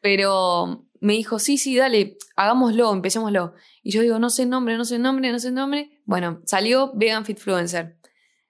Pero 0.00 0.86
me 1.00 1.14
dijo, 1.14 1.38
sí, 1.38 1.58
sí, 1.58 1.76
dale, 1.76 2.16
hagámoslo, 2.36 2.92
empecémoslo. 2.92 3.54
Y 3.82 3.90
yo 3.90 4.00
digo, 4.02 4.18
no 4.18 4.30
sé 4.30 4.44
el 4.44 4.50
nombre, 4.50 4.76
no 4.78 4.84
sé 4.84 4.96
el 4.96 5.02
nombre, 5.02 5.30
no 5.32 5.38
sé 5.38 5.48
el 5.48 5.54
nombre. 5.54 6.00
Bueno, 6.06 6.40
salió 6.46 6.92
Vegan 6.94 7.24
Fitfluencer. 7.24 7.98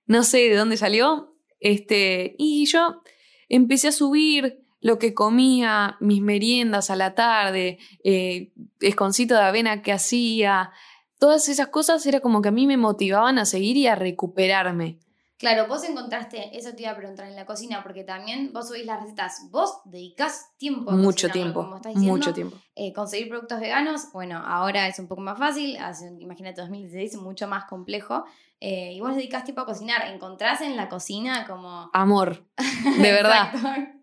No 0.06 0.22
sé 0.22 0.48
de 0.48 0.56
dónde 0.56 0.76
salió. 0.76 1.34
Este, 1.58 2.36
y 2.38 2.66
yo 2.66 3.02
empecé 3.48 3.88
a 3.88 3.92
subir 3.92 4.63
lo 4.84 4.98
que 4.98 5.14
comía, 5.14 5.96
mis 5.98 6.20
meriendas 6.20 6.90
a 6.90 6.96
la 6.96 7.14
tarde, 7.14 7.78
eh, 8.04 8.52
esconcito 8.80 9.32
de 9.34 9.40
avena 9.40 9.80
que 9.80 9.92
hacía, 9.92 10.72
todas 11.18 11.48
esas 11.48 11.68
cosas 11.68 12.04
era 12.04 12.20
como 12.20 12.42
que 12.42 12.50
a 12.50 12.52
mí 12.52 12.66
me 12.66 12.76
motivaban 12.76 13.38
a 13.38 13.46
seguir 13.46 13.78
y 13.78 13.86
a 13.86 13.94
recuperarme. 13.94 14.98
Claro, 15.38 15.66
vos 15.68 15.84
encontraste, 15.84 16.54
eso 16.56 16.74
te 16.74 16.82
iba 16.82 16.90
a 16.90 16.96
preguntar 16.96 17.26
en 17.26 17.34
la 17.34 17.46
cocina, 17.46 17.82
porque 17.82 18.04
también 18.04 18.52
vos 18.52 18.68
subís 18.68 18.84
las 18.84 19.00
recetas, 19.00 19.48
vos 19.50 19.80
dedicás 19.86 20.50
tiempo 20.58 20.90
a 20.90 20.94
Mucho 20.94 21.30
tiempo, 21.30 21.62
como 21.62 21.76
diciendo, 21.76 22.00
mucho 22.00 22.34
tiempo. 22.34 22.58
Eh, 22.74 22.92
conseguir 22.92 23.30
productos 23.30 23.60
veganos, 23.60 24.12
bueno, 24.12 24.42
ahora 24.44 24.86
es 24.86 24.98
un 24.98 25.08
poco 25.08 25.22
más 25.22 25.38
fácil, 25.38 25.78
hace, 25.78 26.14
imagínate 26.18 26.60
2016, 26.60 27.16
mucho 27.22 27.48
más 27.48 27.64
complejo. 27.64 28.26
Eh, 28.66 28.92
y 28.94 29.00
vos 29.00 29.14
dedicás 29.14 29.44
tiempo 29.44 29.60
a 29.60 29.66
cocinar, 29.66 30.06
¿encontrás 30.06 30.62
en 30.62 30.74
la 30.74 30.88
cocina 30.88 31.46
como... 31.46 31.90
Amor, 31.92 32.46
de 32.98 33.12
verdad, 33.12 33.52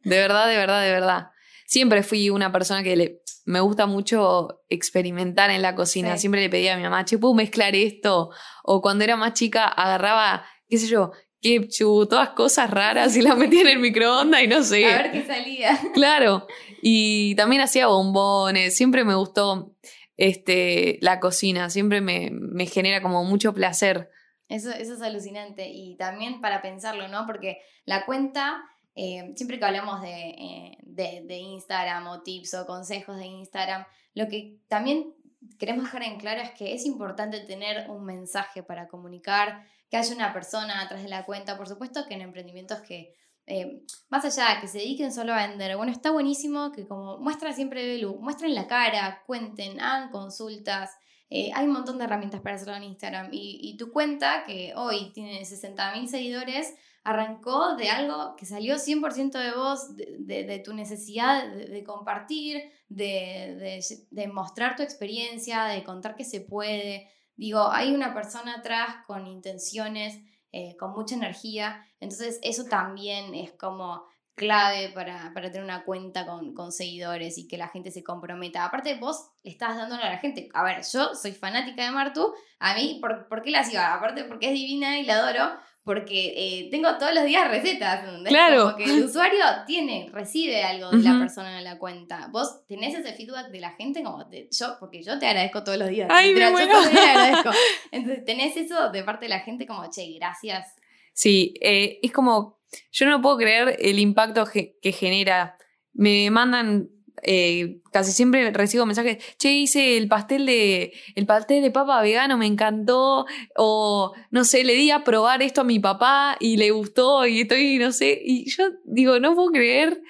de 0.04 0.18
verdad, 0.18 0.48
de 0.48 0.56
verdad, 0.56 0.84
de 0.84 0.92
verdad. 0.92 1.32
Siempre 1.66 2.04
fui 2.04 2.30
una 2.30 2.52
persona 2.52 2.84
que 2.84 2.96
le, 2.96 3.22
me 3.46 3.60
gusta 3.60 3.88
mucho 3.88 4.62
experimentar 4.70 5.50
en 5.50 5.64
la 5.64 5.74
cocina. 5.74 6.18
Siempre 6.18 6.42
le 6.42 6.50
pedía 6.50 6.76
a 6.76 6.78
mi 6.78 6.84
mamá, 6.84 7.06
che, 7.06 7.18
¿puedo 7.18 7.34
mezclar 7.34 7.76
esto? 7.76 8.30
O 8.64 8.82
cuando 8.82 9.04
era 9.04 9.16
más 9.16 9.34
chica, 9.34 9.66
agarraba 9.66 10.46
qué 10.72 10.78
sé 10.78 10.88
yo, 10.88 11.12
ketchup, 11.42 12.08
todas 12.08 12.30
cosas 12.30 12.70
raras 12.70 13.16
y 13.18 13.22
las 13.22 13.38
metía 13.38 13.62
en 13.62 13.68
el 13.68 13.80
microondas 13.80 14.44
y 14.44 14.48
no 14.48 14.64
sé. 14.64 14.86
A 14.86 15.02
ver 15.02 15.12
qué 15.12 15.26
salía. 15.26 15.78
Claro. 15.94 16.48
Y 16.82 17.36
también 17.36 17.62
hacía 17.62 17.88
bombones, 17.88 18.76
siempre 18.76 19.04
me 19.04 19.16
gustó 19.16 19.76
este, 20.18 20.98
la 21.02 21.20
cocina, 21.20 21.70
siempre 21.70 22.00
me, 22.00 22.66
genera 22.68 23.02
como 23.02 23.24
mucho 23.26 23.54
placer. 23.54 24.10
Eso, 24.52 24.70
eso 24.72 24.96
es 24.96 25.02
alucinante 25.02 25.70
y 25.70 25.96
también 25.96 26.42
para 26.42 26.62
pensarlo, 26.62 27.08
¿no? 27.08 27.26
Porque 27.26 27.62
la 27.86 28.06
cuenta, 28.06 28.62
eh, 28.96 29.32
siempre 29.38 29.58
que 29.58 29.66
hablamos 29.66 30.02
de, 30.02 30.30
eh, 30.30 30.78
de, 30.82 31.24
de 31.26 31.38
Instagram 31.38 32.08
o 32.08 32.22
tips 32.22 32.56
o 32.56 32.66
consejos 32.66 33.18
de 33.18 33.28
Instagram, 33.28 33.86
lo 34.14 34.28
que 34.28 34.60
también 34.68 35.14
queremos 35.58 35.86
dejar 35.86 36.04
en 36.04 36.20
claro 36.20 36.42
es 36.42 36.52
que 36.52 36.74
es 36.74 36.86
importante 36.86 37.40
tener 37.40 37.90
un 37.90 38.04
mensaje 38.04 38.62
para 38.62 38.90
comunicar, 38.90 39.66
que 39.90 39.96
haya 39.96 40.14
una 40.14 40.34
persona 40.34 40.82
atrás 40.82 41.02
de 41.02 41.10
la 41.10 41.26
cuenta, 41.26 41.58
por 41.58 41.70
supuesto 41.70 42.06
que 42.06 42.16
en 42.16 42.22
emprendimientos 42.22 42.82
que, 42.82 43.16
eh, 43.48 43.84
más 44.10 44.26
allá 44.26 44.56
de 44.56 44.62
que 44.62 44.68
se 44.68 44.80
dediquen 44.80 45.14
solo 45.14 45.34
a 45.34 45.48
vender, 45.48 45.78
bueno, 45.78 45.94
está 45.94 46.12
buenísimo 46.12 46.74
que 46.74 46.86
como 46.86 47.20
muestra 47.20 47.54
siempre 47.54 47.88
Belu, 47.88 48.20
muestren 48.20 48.54
la 48.54 48.68
cara, 48.68 49.24
cuenten, 49.26 49.80
hagan 49.80 50.10
consultas, 50.12 50.92
eh, 51.32 51.50
hay 51.56 51.66
un 51.66 51.74
montón 51.74 51.98
de 51.98 52.04
herramientas 52.04 52.42
para 52.42 52.56
hacerlo 52.56 52.76
en 52.76 52.84
Instagram. 52.84 53.30
Y, 53.32 53.76
tu 53.78 53.92
cuenta, 53.92 54.44
que 54.46 54.74
hoy 54.76 55.12
tiene 55.14 55.42
60.000 55.42 56.06
seguidores, 56.06 56.76
arrancó 57.04 57.76
de 57.76 57.90
algo 57.90 58.36
que 58.36 58.46
salió 58.46 58.76
100% 58.76 59.32
de 59.32 59.52
vos, 59.54 59.96
de, 59.96 60.62
tu 60.64 60.74
necesidad 60.74 61.48
de, 61.52 61.84
compartir, 61.84 62.62
de, 62.90 63.82
de, 64.12 64.28
mostrar 64.28 64.76
tu 64.76 64.84
experiencia, 64.84 65.64
de 65.66 65.84
contar 65.84 66.16
que 66.16 66.26
se 66.26 66.42
puede, 66.42 67.10
Digo, 67.42 67.72
hay 67.72 67.92
una 67.96 68.14
persona 68.14 68.58
atrás 68.58 68.98
con 69.08 69.26
intenciones, 69.26 70.20
eh, 70.52 70.76
con 70.78 70.92
mucha 70.92 71.16
energía, 71.16 71.84
entonces 72.00 72.40
eso 72.44 72.66
también 72.66 73.34
es 73.34 73.52
como 73.54 74.04
clave 74.36 74.90
para, 74.90 75.34
tener 75.34 75.64
una 75.64 75.84
cuenta 75.84 76.26
con, 76.26 76.72
seguidores 76.72 77.38
y 77.38 77.48
que 77.48 77.58
la 77.58 77.68
gente 77.68 77.92
se 77.92 78.04
comprometa. 78.04 78.66
Aparte, 78.66 78.96
vos 78.96 79.30
le 79.44 79.52
estás 79.52 79.76
dándole 79.76 80.04
a 80.04 80.10
la 80.10 80.18
gente. 80.18 80.50
A 80.54 80.64
ver, 80.64 80.82
yo 80.92 81.14
soy 81.16 81.32
fanática 81.32 81.84
de 81.84 81.92
Martu. 81.92 82.34
A 82.60 82.76
mí, 82.76 83.00
¿por, 83.02 83.28
¿por 83.28 83.42
qué 83.42 83.52
la 83.52 83.64
sigo? 83.64 83.82
Aparte, 83.82 84.24
porque 84.24 84.48
es 84.48 84.54
divina 84.54 85.00
y 85.00 85.06
la 85.06 85.16
adoro 85.16 85.52
porque 85.84 86.34
eh, 86.36 86.68
tengo 86.70 86.96
todos 86.98 87.14
los 87.14 87.26
días 87.26 87.50
recetas. 87.50 88.04
Claro. 88.28 88.66
Como 88.66 88.78
que 88.78 88.84
el 88.84 89.04
usuario 89.04 89.40
tiene, 89.66 90.10
recibe 90.12 90.64
algo 90.64 90.92
de 90.92 91.00
la 91.00 91.18
persona 91.18 91.58
en 91.58 91.64
la 91.64 91.80
cuenta. 91.80 92.30
Vos 92.32 92.66
tenés 92.68 92.94
ese 92.94 93.14
feedback 93.14 93.50
de 93.50 93.60
la 93.60 93.72
gente, 93.72 94.04
como 94.04 94.24
yo, 94.30 94.78
porque 94.80 95.02
yo 95.02 95.18
te 95.18 95.26
agradezco 95.26 95.64
todos 95.64 95.80
los 95.80 95.90
días. 95.90 96.08
Ay, 96.12 96.34
me 96.34 96.44
agradezco. 96.46 97.50
Entonces, 97.92 98.26
tenés 98.26 98.56
eso 98.58 98.92
de 98.92 99.04
parte 99.04 99.26
de 99.26 99.30
la 99.30 99.40
gente 99.40 99.66
como, 99.66 99.90
che, 99.90 100.06
gracias. 100.14 100.76
Sí, 101.14 101.56
eh, 101.62 102.00
es 102.04 102.12
como, 102.12 102.61
yo 102.92 103.06
no 103.06 103.22
puedo 103.22 103.38
creer 103.38 103.78
el 103.80 104.00
impacto 104.00 104.46
que 104.46 104.92
genera. 104.92 105.58
Me 105.94 106.30
mandan 106.32 106.90
eh, 107.24 107.82
casi 107.92 108.12
siempre 108.12 108.52
recibo 108.52 108.86
mensajes, 108.86 109.18
che, 109.38 109.54
hice 109.54 109.98
el 109.98 110.08
pastel 110.08 110.46
de 110.46 110.94
el 111.16 111.26
pastel 111.26 111.62
de 111.62 111.72
papa 111.72 112.02
vegano, 112.02 112.38
me 112.38 112.48
encantó, 112.48 113.26
o 113.56 114.14
no 114.32 114.44
sé, 114.44 114.64
le 114.64 114.74
di 114.74 114.92
a 114.92 115.04
probar 115.04 115.42
esto 115.42 115.62
a 115.62 115.66
mi 115.66 115.80
papá 115.80 116.38
y 116.40 116.58
le 116.58 116.72
gustó 116.72 117.26
y 117.28 117.42
estoy, 117.42 117.78
no 117.78 117.92
sé, 117.92 118.20
y 118.24 118.50
yo 118.50 118.72
digo, 118.86 119.20
no 119.20 119.36
puedo 119.36 119.52
creer 119.52 120.02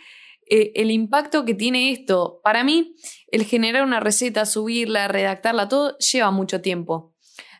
eh, 0.49 0.71
el 0.75 0.91
impacto 0.91 1.43
que 1.43 1.53
tiene 1.53 1.91
esto. 1.91 2.39
Para 2.43 2.63
mí, 2.63 2.95
el 3.27 3.43
generar 3.43 3.83
una 3.83 3.99
receta, 3.99 4.45
subirla, 4.45 5.07
redactarla, 5.07 5.67
todo 5.67 5.97
lleva 5.97 6.31
mucho 6.31 6.61
tiempo. 6.61 7.13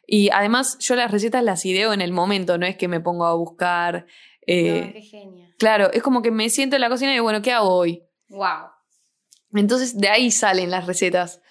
Y 0.07 0.29
además, 0.29 0.77
yo 0.79 0.95
las 0.95 1.11
recetas 1.11 1.43
las 1.43 1.65
ideo 1.65 1.93
en 1.93 2.01
el 2.01 2.11
momento, 2.11 2.57
no 2.57 2.65
es 2.65 2.75
que 2.75 2.87
me 2.87 2.99
pongo 2.99 3.25
a 3.25 3.35
buscar. 3.35 4.07
Eh, 4.51 4.93
qué. 4.93 5.53
Claro, 5.57 5.91
es 5.91 6.01
como 6.01 6.21
que 6.21 6.31
me 6.31 6.49
siento 6.49 6.75
en 6.75 6.81
la 6.81 6.89
cocina 6.89 7.11
y 7.11 7.13
digo, 7.13 7.23
bueno, 7.23 7.41
¿qué 7.41 7.51
hago 7.51 7.69
hoy? 7.69 8.03
Wow. 8.29 8.69
Entonces 9.53 9.97
de 9.97 10.09
ahí 10.09 10.31
salen 10.31 10.71
las 10.71 10.87
recetas. 10.87 11.41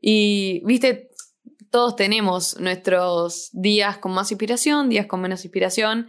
Y, 0.00 0.62
viste, 0.64 1.10
todos 1.70 1.96
tenemos 1.96 2.58
nuestros 2.60 3.50
días 3.52 3.98
con 3.98 4.12
más 4.12 4.30
inspiración, 4.30 4.88
días 4.88 5.06
con 5.06 5.20
menos 5.20 5.44
inspiración. 5.44 6.08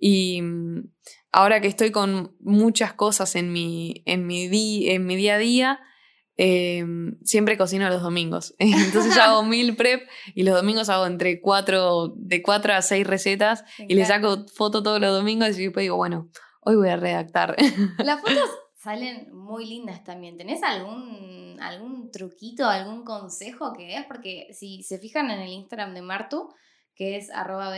Y 0.00 0.42
mm, 0.42 0.90
ahora 1.32 1.60
que 1.60 1.68
estoy 1.68 1.90
con 1.90 2.36
muchas 2.40 2.92
cosas 2.92 3.36
en 3.36 3.52
mi, 3.52 4.02
en 4.04 4.26
mi, 4.26 4.88
en 4.88 5.06
mi 5.06 5.16
día 5.16 5.36
a 5.36 5.38
día, 5.38 5.80
em, 6.36 7.18
siempre 7.22 7.56
cocino 7.56 7.88
los 7.88 8.02
domingos. 8.02 8.54
Entonces 8.58 9.14
yo 9.14 9.22
hago 9.22 9.42
mil 9.42 9.76
prep 9.76 10.08
y 10.34 10.42
los 10.42 10.54
domingos 10.54 10.88
hago 10.88 11.06
entre 11.06 11.40
cuatro, 11.40 12.14
de 12.16 12.42
cuatro 12.42 12.74
a 12.74 12.82
seis 12.82 13.06
recetas 13.06 13.64
y 13.78 13.94
les 13.94 14.08
saco 14.08 14.46
foto 14.54 14.82
todos 14.82 15.00
los 15.00 15.12
domingos 15.12 15.58
y 15.58 15.64
después 15.64 15.84
digo, 15.84 15.96
bueno, 15.96 16.30
hoy 16.60 16.76
voy 16.76 16.88
a 16.88 16.96
redactar. 16.96 17.56
Las 17.98 18.20
fotos 18.20 18.50
salen 18.74 19.34
muy 19.34 19.66
lindas 19.66 20.04
también. 20.04 20.36
¿Tenés 20.36 20.62
algún, 20.62 21.58
algún 21.60 22.10
truquito, 22.10 22.66
algún 22.66 23.04
consejo 23.04 23.72
que 23.72 23.96
es? 23.96 24.04
Porque 24.06 24.48
si 24.52 24.82
se 24.82 24.98
fijan 24.98 25.30
en 25.30 25.40
el 25.40 25.48
Instagram 25.48 25.94
de 25.94 26.02
Martu, 26.02 26.48
que 26.94 27.16
es 27.16 27.30
arroba 27.30 27.76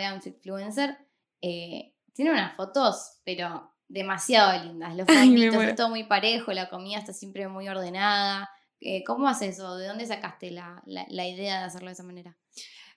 eh, 1.41 1.95
tiene 2.13 2.33
unas 2.33 2.57
fotos, 2.57 3.21
pero 3.25 3.73
demasiado 3.89 4.65
lindas. 4.65 4.97
Los 4.97 5.07
fotitos, 5.09 5.65
es 5.65 5.75
todo 5.75 5.89
muy 5.89 6.05
parejo, 6.05 6.53
la 6.53 6.69
comida 6.69 6.99
está 6.99 7.13
siempre 7.13 7.49
muy 7.49 7.69
ordenada. 7.69 8.51
Eh, 8.81 9.03
¿Cómo 9.05 9.27
haces 9.27 9.57
eso? 9.57 9.77
¿De 9.77 9.87
dónde 9.87 10.07
sacaste 10.07 10.51
la, 10.51 10.83
idea 11.27 11.59
de 11.59 11.65
hacerlo 11.65 11.89
de 11.89 11.95
esa 11.95 12.05
manera? 12.05 12.37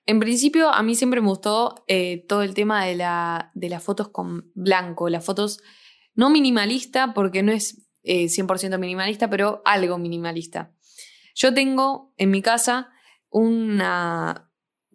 En 0.06 0.20
principio, 0.20 0.70
a 0.70 0.84
mí 0.84 0.96
siempre 0.96 1.22
me 1.22 1.28
gustó 1.28 1.84
eh, 1.88 2.26
todo 2.28 2.44
el 2.44 2.54
tema 2.54 2.86
de, 2.86 2.96
la, 2.96 3.52
de 3.54 3.70
las 3.70 3.84
fotos 3.84 4.10
con 4.10 4.52
blanco, 4.54 5.10
las 5.10 5.26
fotos 5.26 5.62
no 6.14 6.30
minimalista, 6.30 7.14
porque 7.14 7.44
no 7.44 7.52
es 7.52 7.88
100% 8.04 8.74
eh, 8.74 8.78
minimalista, 8.78 9.30
pero 9.30 9.62
algo 9.66 9.98
minimalista. 9.98 10.74
Yo 11.36 11.54
tengo 11.54 12.14
en 12.18 12.32
mi 12.32 12.42
casa 12.42 12.90
una 13.30 14.52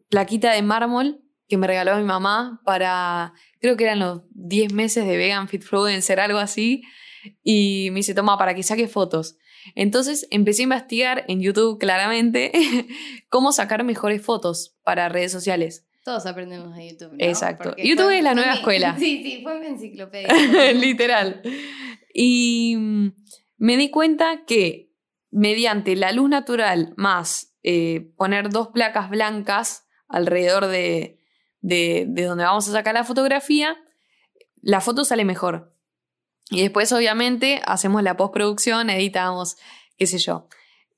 plaquita 0.08 0.52
de 0.52 0.62
mármol 0.62 1.25
que 1.48 1.56
me 1.56 1.66
regaló 1.66 1.96
mi 1.96 2.04
mamá 2.04 2.60
para, 2.64 3.32
creo 3.60 3.76
que 3.76 3.84
eran 3.84 4.00
los 4.00 4.22
10 4.30 4.72
meses 4.72 5.06
de 5.06 5.16
Vegan 5.16 5.48
Fit 5.48 5.62
ser 6.00 6.20
algo 6.20 6.38
así, 6.38 6.82
y 7.42 7.88
me 7.90 7.96
dice, 7.96 8.14
toma, 8.14 8.38
para 8.38 8.54
que 8.54 8.62
saque 8.62 8.88
fotos. 8.88 9.36
Entonces 9.74 10.28
empecé 10.30 10.62
a 10.62 10.64
investigar 10.64 11.24
en 11.28 11.40
YouTube 11.40 11.78
claramente 11.78 12.52
cómo 13.28 13.52
sacar 13.52 13.82
mejores 13.84 14.22
fotos 14.22 14.76
para 14.84 15.08
redes 15.08 15.32
sociales. 15.32 15.86
Todos 16.04 16.24
aprendemos 16.26 16.76
de 16.76 16.90
YouTube. 16.90 17.16
Exacto. 17.18 17.74
YouTube 17.76 18.10
es 18.10 18.22
la 18.22 18.34
nueva 18.34 18.54
escuela. 18.54 18.96
Sí, 18.98 19.22
sí, 19.24 19.40
fue 19.42 19.58
mi 19.58 19.66
enciclopedia. 19.66 20.72
Literal. 20.72 21.42
Y 22.14 22.76
mm, 22.76 23.08
me 23.56 23.76
di 23.76 23.90
cuenta 23.90 24.44
que 24.46 24.92
mediante 25.32 25.96
la 25.96 26.12
luz 26.12 26.30
natural 26.30 26.94
más 26.96 27.56
eh, 27.64 28.12
poner 28.16 28.50
dos 28.50 28.68
placas 28.68 29.10
blancas 29.10 29.88
alrededor 30.08 30.68
de, 30.68 31.15
de, 31.66 32.06
donde 32.06 32.44
vamos 32.44 32.68
a 32.68 32.72
sacar 32.72 32.94
la 32.94 33.02
fotografía, 33.02 33.76
la 34.62 34.80
foto 34.80 35.04
sale 35.04 35.24
mejor. 35.24 35.74
Y 36.48 36.62
después, 36.62 36.92
obviamente, 36.92 37.60
hacemos 37.66 38.04
la 38.04 38.16
postproducción, 38.16 38.88
editamos, 38.88 39.56
qué 39.96 40.06
sé 40.06 40.18
yo. 40.18 40.46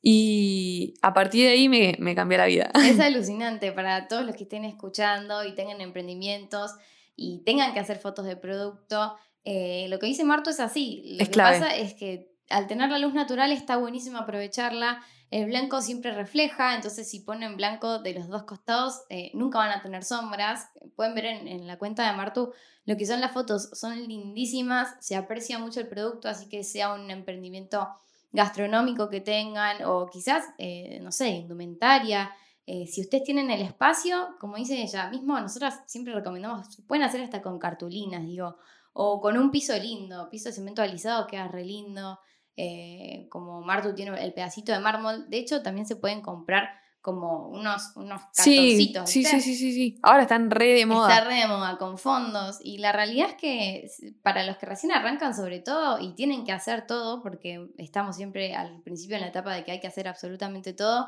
Y 0.02 0.94
a 1.00 1.14
partir 1.14 1.46
de 1.46 1.52
ahí 1.52 1.68
me, 1.70 1.96
me 1.98 2.14
cambió 2.14 2.36
la 2.36 2.46
vida. 2.46 2.70
Es 2.74 3.00
alucinante 3.00 3.72
para 3.72 4.08
todos 4.08 4.26
los 4.26 4.36
que 4.36 4.42
estén 4.44 4.66
escuchando 4.66 5.42
y 5.44 5.54
tengan 5.54 5.80
emprendimientos 5.80 6.72
y 7.16 7.42
tengan 7.44 7.72
que 7.72 7.80
hacer 7.80 7.98
fotos 7.98 8.26
de 8.26 8.36
producto. 8.36 9.16
Eh, 9.44 9.86
lo 9.88 9.98
que 9.98 10.06
dice 10.06 10.24
Marto 10.24 10.50
es 10.50 10.60
así. 10.60 11.16
Lo 11.18 11.24
que 11.24 11.38
pasa 11.38 11.74
es 11.74 11.94
que 11.94 12.30
al 12.50 12.66
tener 12.66 12.90
la 12.90 12.98
luz 12.98 13.14
natural 13.14 13.52
está 13.52 13.78
buenísimo 13.78 14.18
aprovecharla. 14.18 15.02
El 15.30 15.46
blanco 15.46 15.82
siempre 15.82 16.12
refleja, 16.12 16.74
entonces 16.74 17.10
si 17.10 17.20
ponen 17.20 17.56
blanco 17.56 17.98
de 17.98 18.14
los 18.14 18.28
dos 18.28 18.44
costados, 18.44 19.02
eh, 19.10 19.30
nunca 19.34 19.58
van 19.58 19.70
a 19.70 19.82
tener 19.82 20.02
sombras. 20.02 20.70
Pueden 20.96 21.14
ver 21.14 21.26
en, 21.26 21.66
la 21.66 21.76
cuenta 21.78 22.10
de 22.10 22.16
Martu 22.16 22.52
lo 22.86 22.96
que 22.96 23.04
son 23.04 23.20
las 23.20 23.32
fotos, 23.32 23.68
son 23.74 24.08
lindísimas, 24.08 24.96
se 25.00 25.16
aprecia 25.16 25.58
mucho 25.58 25.80
el 25.80 25.88
producto, 25.88 26.28
así 26.28 26.48
que 26.48 26.64
sea 26.64 26.94
un 26.94 27.10
emprendimiento 27.10 27.88
gastronómico 28.32 29.10
que 29.10 29.20
tengan 29.20 29.84
o 29.84 30.06
quizás, 30.06 30.44
eh, 30.56 30.98
no 31.02 31.12
sé, 31.12 31.28
indumentaria. 31.28 32.30
Eh, 32.66 32.86
si 32.86 33.02
ustedes 33.02 33.24
tienen 33.24 33.50
el 33.50 33.60
espacio, 33.60 34.36
como 34.40 34.56
dice 34.56 34.80
ella 34.80 35.10
mismo, 35.10 35.38
nosotras 35.38 35.82
siempre 35.86 36.14
recomendamos, 36.14 36.78
pueden 36.86 37.04
hacer 37.04 37.20
hasta 37.20 37.42
con 37.42 37.58
cartulinas, 37.58 38.24
digo, 38.24 38.56
o 38.94 39.20
con 39.20 39.36
un 39.36 39.50
piso 39.50 39.76
lindo, 39.76 40.30
piso 40.30 40.48
de 40.48 40.54
cemento 40.54 40.80
alisado 40.80 41.26
queda 41.26 41.48
re 41.48 41.64
lindo. 41.64 42.18
Eh, 42.60 43.28
como 43.30 43.60
Martu 43.62 43.94
tiene 43.94 44.20
el 44.20 44.32
pedacito 44.32 44.72
de 44.72 44.80
mármol. 44.80 45.30
De 45.30 45.38
hecho, 45.38 45.62
también 45.62 45.86
se 45.86 45.94
pueden 45.94 46.20
comprar 46.20 46.68
como 47.00 47.46
unos, 47.50 47.92
unos 47.94 48.20
cartoncitos. 48.34 49.08
Sí, 49.08 49.22
sí, 49.22 49.40
sí, 49.40 49.54
sí, 49.54 49.72
sí. 49.72 49.98
Ahora 50.02 50.22
están 50.22 50.50
re 50.50 50.74
de 50.74 50.84
moda. 50.84 51.08
Está 51.08 51.28
re 51.28 51.36
de 51.36 51.46
moda, 51.46 51.78
con 51.78 51.98
fondos. 51.98 52.58
Y 52.64 52.78
la 52.78 52.90
realidad 52.90 53.28
es 53.28 53.34
que 53.36 53.88
para 54.22 54.44
los 54.44 54.56
que 54.56 54.66
recién 54.66 54.90
arrancan 54.90 55.36
sobre 55.36 55.60
todo 55.60 56.00
y 56.00 56.14
tienen 56.16 56.44
que 56.44 56.50
hacer 56.50 56.84
todo, 56.84 57.22
porque 57.22 57.68
estamos 57.78 58.16
siempre 58.16 58.56
al 58.56 58.82
principio 58.82 59.14
en 59.14 59.22
la 59.22 59.28
etapa 59.28 59.54
de 59.54 59.62
que 59.62 59.70
hay 59.70 59.80
que 59.80 59.86
hacer 59.86 60.08
absolutamente 60.08 60.72
todo, 60.72 61.06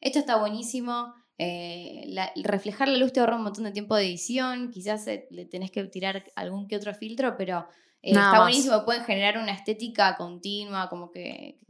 esto 0.00 0.20
está 0.20 0.36
buenísimo. 0.36 1.12
Eh, 1.36 2.14
reflejar 2.44 2.86
la 2.86 2.98
luz 2.98 3.12
te 3.12 3.18
ahorra 3.18 3.34
un 3.34 3.42
montón 3.42 3.64
de 3.64 3.72
tiempo 3.72 3.96
de 3.96 4.04
edición, 4.04 4.70
quizás 4.70 5.04
eh, 5.08 5.26
le 5.30 5.46
tenés 5.46 5.72
que 5.72 5.82
tirar 5.84 6.22
algún 6.36 6.68
que 6.68 6.76
otro 6.76 6.94
filtro, 6.94 7.36
pero 7.36 7.66
eh, 8.02 8.10
está 8.10 8.40
buenísimo, 8.40 8.84
pueden 8.84 9.04
generar 9.04 9.38
una 9.38 9.52
estética 9.52 10.16
continua, 10.16 10.88
como 10.88 11.12
que, 11.12 11.60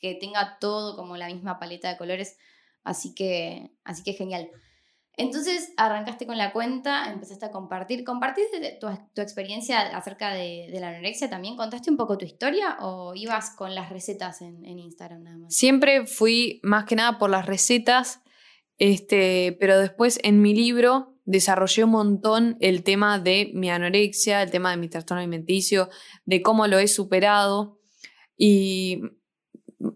que, 0.00 0.14
tenga 0.14 0.58
todo 0.60 0.96
como 0.96 1.16
la 1.16 1.26
misma 1.26 1.58
paleta 1.58 1.88
de 1.88 1.96
colores, 1.96 2.38
así 2.84 3.14
que, 3.14 3.72
así 3.84 4.04
que 4.04 4.12
genial. 4.12 4.48
Entonces 5.16 5.72
arrancaste 5.76 6.26
con 6.26 6.38
la 6.38 6.52
cuenta, 6.52 7.10
empezaste 7.12 7.44
a 7.44 7.50
compartir. 7.50 8.04
¿Compartiste 8.04 8.78
tu, 8.80 8.86
tu 9.12 9.20
experiencia 9.20 9.80
acerca 9.94 10.32
de, 10.32 10.68
de, 10.72 10.80
la 10.80 10.88
anorexia 10.88 11.28
también? 11.28 11.56
¿Contaste 11.56 11.90
un 11.90 11.96
poco 11.96 12.16
tu 12.16 12.24
historia 12.24 12.78
o 12.80 13.12
ibas 13.14 13.50
con 13.50 13.74
las 13.74 13.90
recetas 13.90 14.40
en, 14.40 14.64
en, 14.64 14.78
Instagram 14.78 15.24
nada 15.24 15.36
más? 15.36 15.54
Siempre 15.54 16.06
fui 16.06 16.60
más 16.62 16.84
que 16.84 16.96
nada 16.96 17.18
por 17.18 17.28
las 17.28 17.44
recetas, 17.44 18.22
este, 18.78 19.56
pero 19.60 19.78
después 19.78 20.20
en 20.22 20.40
mi 20.40 20.54
libro 20.54 21.09
desarrollé 21.30 21.84
un 21.84 21.90
montón 21.90 22.56
el 22.60 22.82
tema 22.82 23.20
de 23.20 23.52
mi 23.54 23.70
anorexia, 23.70 24.42
el 24.42 24.50
tema 24.50 24.72
de 24.72 24.76
mi 24.76 24.88
trastorno 24.88 25.20
alimenticio, 25.20 25.88
de 26.24 26.42
cómo 26.42 26.66
lo 26.66 26.78
he 26.78 26.88
superado. 26.88 27.78
Y 28.36 29.00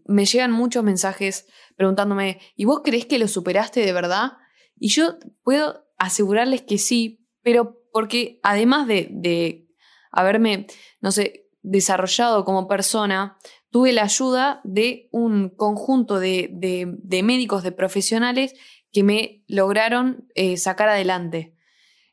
me 0.07 0.27
llegan 0.27 0.53
muchos 0.53 0.85
mensajes 0.85 1.47
preguntándome, 1.77 2.41
¿y 2.55 2.67
vos 2.67 2.83
crees 2.85 3.07
que 3.07 3.19
lo 3.19 3.27
superaste 3.27 3.81
de 3.81 3.93
verdad? 3.93 4.35
Y 4.79 4.91
yo 4.91 5.17
puedo 5.43 5.85
asegurarles 5.99 6.63
que 6.63 6.79
sí, 6.79 7.27
pero 7.43 7.81
porque 7.93 8.39
además 8.45 8.87
de, 8.87 9.67
haberme, 10.13 10.69
no 11.01 11.11
sé, 11.11 11.49
desarrollado 11.63 12.45
como 12.45 12.69
persona, 12.69 13.39
tuve 13.71 13.93
la 13.93 14.05
ayuda 14.05 14.61
de 14.63 15.09
un 15.11 15.49
conjunto 15.49 16.21
de 16.21 17.23
médicos, 17.25 17.65
de 17.65 17.73
profesionales 17.73 18.55
que 18.95 19.03
me 19.03 19.43
lograron 19.49 20.29
eh, 20.35 20.57
sacar 20.57 20.89
adelante. 20.89 21.55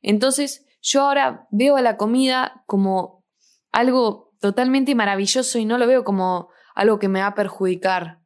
Entonces, 0.01 0.65
yo 0.81 1.03
ahora 1.03 1.47
veo 1.51 1.77
a 1.77 1.81
la 1.81 1.95
comida 1.95 2.63
como 2.65 3.23
algo 3.71 4.33
totalmente 4.41 4.95
maravilloso 4.95 5.59
y 5.59 5.65
no 5.65 5.77
lo 5.77 5.85
veo 5.85 6.03
como 6.03 6.49
algo 6.73 6.97
que 6.97 7.07
me 7.07 7.21
va 7.21 7.27
a 7.27 7.35
perjudicar. 7.35 8.19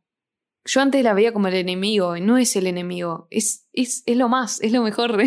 Yo 0.64 0.82
antes 0.82 1.04
la 1.04 1.14
veía 1.14 1.34
como 1.34 1.50
el 1.50 1.56
enemigo 1.56 2.16
y 2.16 2.22
no 2.22 2.38
es 2.38 2.56
el 2.56 2.66
enemigo, 2.66 3.28
es, 3.30 3.68
es, 3.74 4.02
es 4.08 4.18
lo 4.18 4.30
más, 4.30 4.62
es 4.62 4.72
lo 4.72 4.82
mejor, 4.82 5.22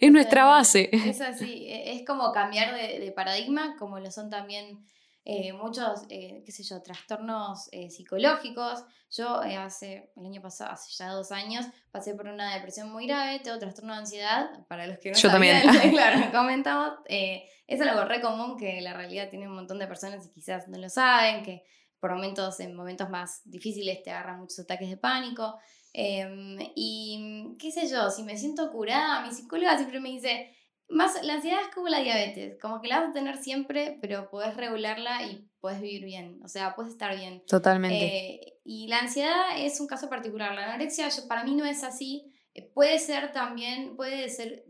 es 0.00 0.12
nuestra 0.12 0.44
base. 0.44 0.90
Es 0.92 1.20
así, 1.20 1.66
e, 1.68 1.94
es 1.94 2.04
como 2.04 2.32
cambiar 2.32 2.74
de, 2.74 2.98
de 2.98 3.12
paradigma, 3.12 3.76
como 3.78 4.00
lo 4.00 4.10
son 4.10 4.28
también 4.28 4.84
eh, 5.24 5.52
muchos, 5.52 6.02
eh, 6.08 6.42
qué 6.44 6.50
sé 6.50 6.64
yo, 6.64 6.82
trastornos 6.82 7.68
eh, 7.70 7.90
psicológicos. 7.90 8.84
Yo 9.10 9.36
hace, 9.36 10.10
el 10.16 10.26
año 10.26 10.40
pasado, 10.40 10.72
hace 10.72 10.90
ya 10.96 11.10
dos 11.10 11.30
años, 11.32 11.66
pasé 11.90 12.14
por 12.14 12.26
una 12.26 12.54
depresión 12.54 12.90
muy 12.90 13.06
grave, 13.06 13.40
tengo 13.40 13.58
trastorno 13.58 13.92
de 13.92 14.00
ansiedad, 14.00 14.50
para 14.68 14.86
los 14.86 14.98
que 14.98 15.10
no 15.10 15.16
yo 15.18 15.30
también. 15.30 15.62
claro, 15.90 16.32
comentamos, 16.32 16.94
es 17.08 17.80
algo 17.80 18.04
re 18.04 18.20
común 18.20 18.56
que 18.56 18.80
la 18.80 18.94
realidad 18.94 19.28
tiene 19.28 19.46
un 19.46 19.54
montón 19.54 19.78
de 19.78 19.86
personas 19.86 20.26
y 20.26 20.30
quizás 20.30 20.66
no 20.68 20.78
lo 20.78 20.88
saben, 20.88 21.44
que 21.44 21.62
por 22.00 22.12
momentos, 22.12 22.58
en 22.58 22.74
momentos 22.74 23.08
más 23.10 23.42
difíciles 23.44 24.02
te 24.02 24.10
agarran 24.10 24.40
muchos 24.40 24.58
ataques 24.58 24.90
de 24.90 24.96
pánico. 24.96 25.56
Em, 25.92 26.58
y 26.74 27.54
qué 27.60 27.70
sé 27.70 27.86
yo, 27.86 28.10
si 28.10 28.24
me 28.24 28.36
siento 28.36 28.72
curada, 28.72 29.24
mi 29.24 29.32
psicóloga 29.32 29.76
siempre 29.76 30.00
me 30.00 30.08
dice, 30.08 30.52
más, 30.92 31.22
la 31.24 31.34
ansiedad 31.34 31.60
es 31.62 31.74
como 31.74 31.88
la 31.88 32.00
diabetes, 32.00 32.58
como 32.60 32.80
que 32.80 32.88
la 32.88 33.00
vas 33.00 33.10
a 33.10 33.12
tener 33.12 33.36
siempre, 33.38 33.98
pero 34.00 34.28
puedes 34.30 34.56
regularla 34.56 35.22
y 35.26 35.48
puedes 35.60 35.80
vivir 35.80 36.04
bien, 36.04 36.40
o 36.44 36.48
sea, 36.48 36.74
puedes 36.74 36.92
estar 36.92 37.16
bien. 37.16 37.42
Totalmente. 37.46 38.04
Eh, 38.04 38.60
y 38.64 38.88
la 38.88 38.98
ansiedad 38.98 39.56
es 39.56 39.80
un 39.80 39.86
caso 39.86 40.08
particular, 40.08 40.54
la 40.54 40.64
anorexia 40.64 41.08
para 41.28 41.44
mí 41.44 41.54
no 41.54 41.64
es 41.64 41.82
así, 41.82 42.32
eh, 42.54 42.70
puede 42.74 42.98
ser 42.98 43.32
también, 43.32 43.96
puede 43.96 44.28
ser, 44.28 44.64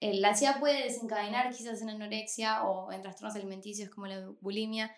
eh, 0.00 0.14
la 0.14 0.30
ansiedad 0.30 0.58
puede 0.58 0.84
desencadenar 0.84 1.54
quizás 1.54 1.82
en 1.82 1.90
anorexia 1.90 2.64
o 2.64 2.90
en 2.90 3.02
trastornos 3.02 3.36
alimenticios 3.36 3.90
como 3.90 4.06
la 4.06 4.28
bulimia. 4.40 4.94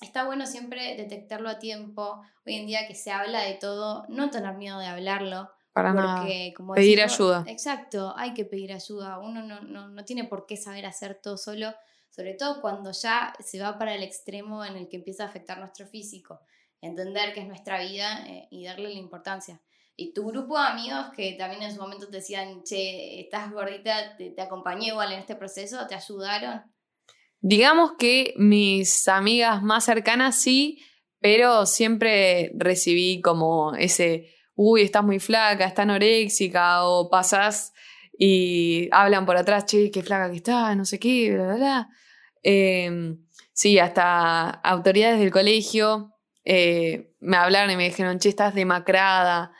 Está 0.00 0.24
bueno 0.24 0.46
siempre 0.46 0.96
detectarlo 0.96 1.50
a 1.50 1.58
tiempo, 1.58 2.22
hoy 2.46 2.54
en 2.54 2.66
día 2.66 2.86
que 2.88 2.94
se 2.94 3.10
habla 3.10 3.42
de 3.42 3.54
todo, 3.54 4.06
no 4.08 4.30
tener 4.30 4.54
miedo 4.54 4.78
de 4.78 4.86
hablarlo. 4.86 5.50
Para 5.74 5.92
nada. 5.92 6.24
pedir 6.76 7.02
ayuda. 7.02 7.44
Exacto, 7.48 8.14
hay 8.16 8.32
que 8.32 8.44
pedir 8.44 8.72
ayuda. 8.72 9.18
Uno 9.18 9.42
no, 9.42 9.60
no, 9.60 9.88
no, 9.88 10.04
tiene 10.04 10.22
por 10.22 10.46
qué 10.46 10.56
saber 10.56 10.86
hacer 10.86 11.18
todo 11.20 11.36
solo, 11.36 11.74
sobre 12.10 12.34
todo 12.34 12.60
cuando 12.60 12.92
ya 12.92 13.34
se 13.40 13.60
va 13.60 13.76
para 13.76 13.92
el 13.96 14.04
extremo 14.04 14.64
en 14.64 14.76
el 14.76 14.88
que 14.88 14.98
empieza 14.98 15.24
a 15.24 15.26
afectar 15.26 15.58
nuestro 15.58 15.88
físico. 15.88 16.38
Entender 16.80 17.34
que 17.34 17.40
es 17.40 17.48
nuestra 17.48 17.80
vida 17.80 18.24
eh, 18.28 18.46
y 18.52 18.64
darle 18.64 18.90
la 18.90 19.00
importancia. 19.00 19.60
Y 19.96 20.12
tu 20.12 20.24
grupo 20.28 20.56
de 20.56 20.64
amigos 20.64 21.06
que 21.16 21.32
también 21.32 21.64
en 21.64 21.74
su 21.74 21.80
momento 21.80 22.06
te 22.06 22.18
decían, 22.18 22.62
che, 22.62 23.22
estás 23.22 23.50
gordita, 23.50 24.16
te, 24.16 24.30
te 24.30 24.42
acompañé 24.42 24.88
igual 24.88 25.10
en 25.10 25.18
este 25.18 25.34
proceso, 25.34 25.88
¿te 25.88 25.96
ayudaron? 25.96 26.62
Digamos 27.40 27.94
que 27.98 28.32
mis 28.36 29.08
amigas 29.08 29.60
más 29.60 29.84
cercanas 29.84 30.36
sí, 30.40 30.78
pero 31.18 31.66
siempre 31.66 32.52
recibí 32.54 33.20
como 33.20 33.74
ese 33.74 34.32
uy, 34.54 34.82
estás 34.82 35.04
muy 35.04 35.18
flaca, 35.18 35.64
está 35.64 35.82
anoréxica, 35.82 36.84
o 36.84 37.08
pasas 37.10 37.72
y 38.16 38.88
hablan 38.92 39.26
por 39.26 39.36
atrás, 39.36 39.66
che, 39.66 39.90
qué 39.90 40.02
flaca 40.02 40.30
que 40.30 40.36
está, 40.36 40.74
no 40.74 40.84
sé 40.84 40.98
qué, 40.98 41.32
bla, 41.32 41.44
bla, 41.44 41.56
bla. 41.56 41.88
Em, 42.42 43.18
sí, 43.52 43.78
hasta 43.78 44.50
autoridades 44.50 45.18
del 45.18 45.30
colegio 45.30 46.14
eh, 46.44 47.12
me 47.20 47.36
hablaron 47.36 47.70
y 47.70 47.76
me 47.76 47.84
dijeron, 47.84 48.18
che, 48.18 48.28
estás 48.28 48.54
demacrada. 48.54 49.52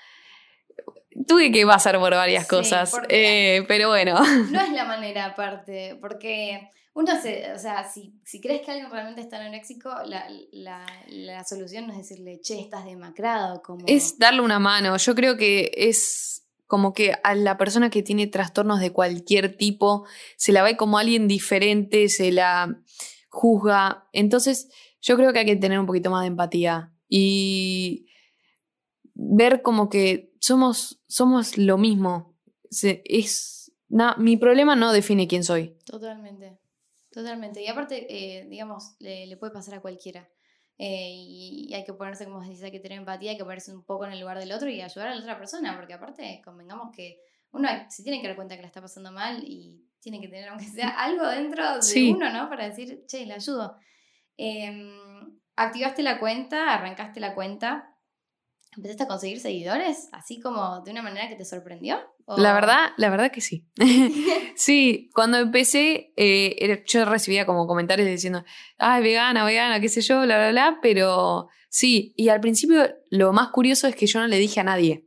Tuve 1.27 1.51
que 1.53 1.65
pasar 1.67 1.99
por 1.99 2.13
varias 2.13 2.47
cosas, 2.47 2.93
eh, 3.09 3.65
pero 3.69 3.89
bueno. 3.89 4.21
No 4.51 4.61
es 4.61 4.73
la 4.73 4.85
manera 4.85 5.27
aparte, 5.27 5.97
porque 6.01 6.71
uno 6.95 7.21
se, 7.21 7.53
o 7.53 7.59
sea, 7.59 7.91
si, 7.91 8.15
si 8.25 8.41
crees 8.41 8.63
que 8.63 8.71
alguien 8.71 8.91
realmente 8.91 9.21
está 9.21 9.41
anoréxico, 9.41 9.91
la, 10.07 10.29
la, 10.53 10.87
la 11.09 11.45
solución 11.45 11.89
no 11.89 11.93
es 11.93 11.99
decirle, 11.99 12.41
che, 12.41 12.61
estás 12.61 12.85
demacrado. 12.85 13.63
Como... 13.63 13.85
Es 13.89 14.17
darle 14.17 14.43
una 14.43 14.61
mano. 14.61 14.97
Yo 14.97 15.15
creo 15.17 15.37
que 15.37 15.73
es 15.75 16.47
como 16.69 16.95
que 16.95 17.13
a 17.25 17.35
la 17.35 17.57
persona 17.59 17.91
que 17.91 18.05
tiene 18.05 18.29
trastornos 18.29 18.79
de 18.79 18.93
cualquier 18.93 19.57
tipo 19.57 20.07
se 20.37 20.53
la 20.53 20.63
ve 20.63 20.77
como 20.77 20.97
alguien 20.97 21.27
diferente, 21.27 22.09
se 22.09 22.31
la 22.31 22.81
juzga. 23.29 24.09
Entonces, 24.13 24.69
yo 25.01 25.17
creo 25.17 25.33
que 25.33 25.41
hay 25.41 25.47
que 25.47 25.57
tener 25.57 25.81
un 25.81 25.87
poquito 25.87 26.11
más 26.11 26.23
de 26.23 26.29
empatía 26.29 26.93
y 27.09 28.07
ver 29.15 29.63
como 29.63 29.89
que 29.89 30.33
somos, 30.39 31.03
somos 31.09 31.59
lo 31.59 31.77
mismo. 31.77 32.37
es, 32.71 33.73
mi 34.19 34.37
problema 34.37 34.77
no 34.77 34.93
define 34.93 35.27
quién 35.27 35.43
soy. 35.43 35.77
Totalmente. 35.85 36.64
Totalmente. 37.15 37.63
Y 37.63 37.69
aparte, 37.69 38.07
eh, 38.11 38.45
digamos, 38.49 38.97
le, 38.99 39.37
puede 39.37 39.53
pasar 39.53 39.77
a 39.77 39.81
cualquiera. 39.81 40.29
Eh, 40.77 41.13
y, 41.13 41.73
hay 41.73 41.85
que 41.85 41.93
ponerse, 41.93 42.25
como 42.25 42.43
se 42.43 42.51
dice, 42.51 42.65
hay 42.65 42.73
que 42.73 42.81
tener 42.81 42.99
empatía, 42.99 43.31
hay 43.31 43.37
que 43.37 43.45
ponerse 43.45 43.73
un 43.73 43.85
poco 43.85 44.05
en 44.05 44.13
el 44.13 44.19
lugar 44.19 44.41
del 44.41 44.51
otro 44.51 44.69
y 44.69 44.83
ayudar 44.83 45.11
a 45.11 45.15
la 45.15 45.21
otra 45.21 45.39
persona, 45.39 45.77
porque 45.77 45.95
aparte, 45.95 46.43
convengamos 46.45 46.91
que 46.91 47.21
uno 47.53 47.69
se 47.89 48.03
tiene 48.03 48.21
que 48.21 48.27
dar 48.27 48.35
cuenta 48.35 48.57
que 48.57 48.63
la 48.63 48.67
está 48.67 48.81
pasando 48.81 49.13
mal 49.13 49.45
y 49.45 49.81
tiene 50.01 50.21
que 50.21 50.27
tener, 50.27 50.49
aunque 50.51 50.65
sea 50.65 50.89
algo 50.89 51.25
dentro 51.29 51.79
de 51.79 52.13
uno, 52.13 52.33
¿no? 52.33 52.49
Para 52.49 52.69
decir, 52.69 53.05
che, 53.07 53.25
le 53.27 53.35
ayudo. 53.35 53.77
Em, 54.37 55.39
activaste 55.55 56.03
la 56.03 56.19
cuenta, 56.19 56.75
arrancaste 56.75 57.21
la 57.21 57.37
cuenta. 57.37 57.94
¿Empezaste 58.77 59.05
a 59.05 59.07
conseguir 59.07 59.39
seguidores? 59.39 60.09
Así 60.13 60.41
como 60.41 60.81
de 60.81 60.91
una 60.91 61.03
manera 61.03 61.29
que 61.29 61.37
te 61.37 61.45
sorprendió. 61.45 61.99
La 62.37 62.53
verdad, 62.55 62.91
la 62.97 63.11
verdad 63.11 63.31
que 63.31 63.41
sí. 63.41 63.67
sí, 64.57 65.11
cuando 65.15 65.39
empecé, 65.39 66.13
eh, 66.17 66.83
yo 66.87 67.05
recibía 67.05 67.47
como 67.47 67.67
comentarios 67.67 68.09
diciendo, 68.09 68.45
ay, 68.79 69.03
vegana, 69.03 69.45
vegana, 69.45 69.81
qué 69.81 69.89
sé 69.89 70.01
yo, 70.01 70.23
bla, 70.23 70.39
bla, 70.39 70.51
bla, 70.51 70.79
pero 70.83 71.49
sí, 71.69 72.15
y 72.17 72.31
al 72.31 72.41
principio 72.41 72.91
lo 73.11 73.33
más 73.33 73.49
curioso 73.49 73.87
es 73.87 73.95
que 73.95 74.07
yo 74.07 74.21
no 74.21 74.27
le 74.27 74.39
dije 74.39 74.61
a 74.61 74.65
nadie. 74.65 75.07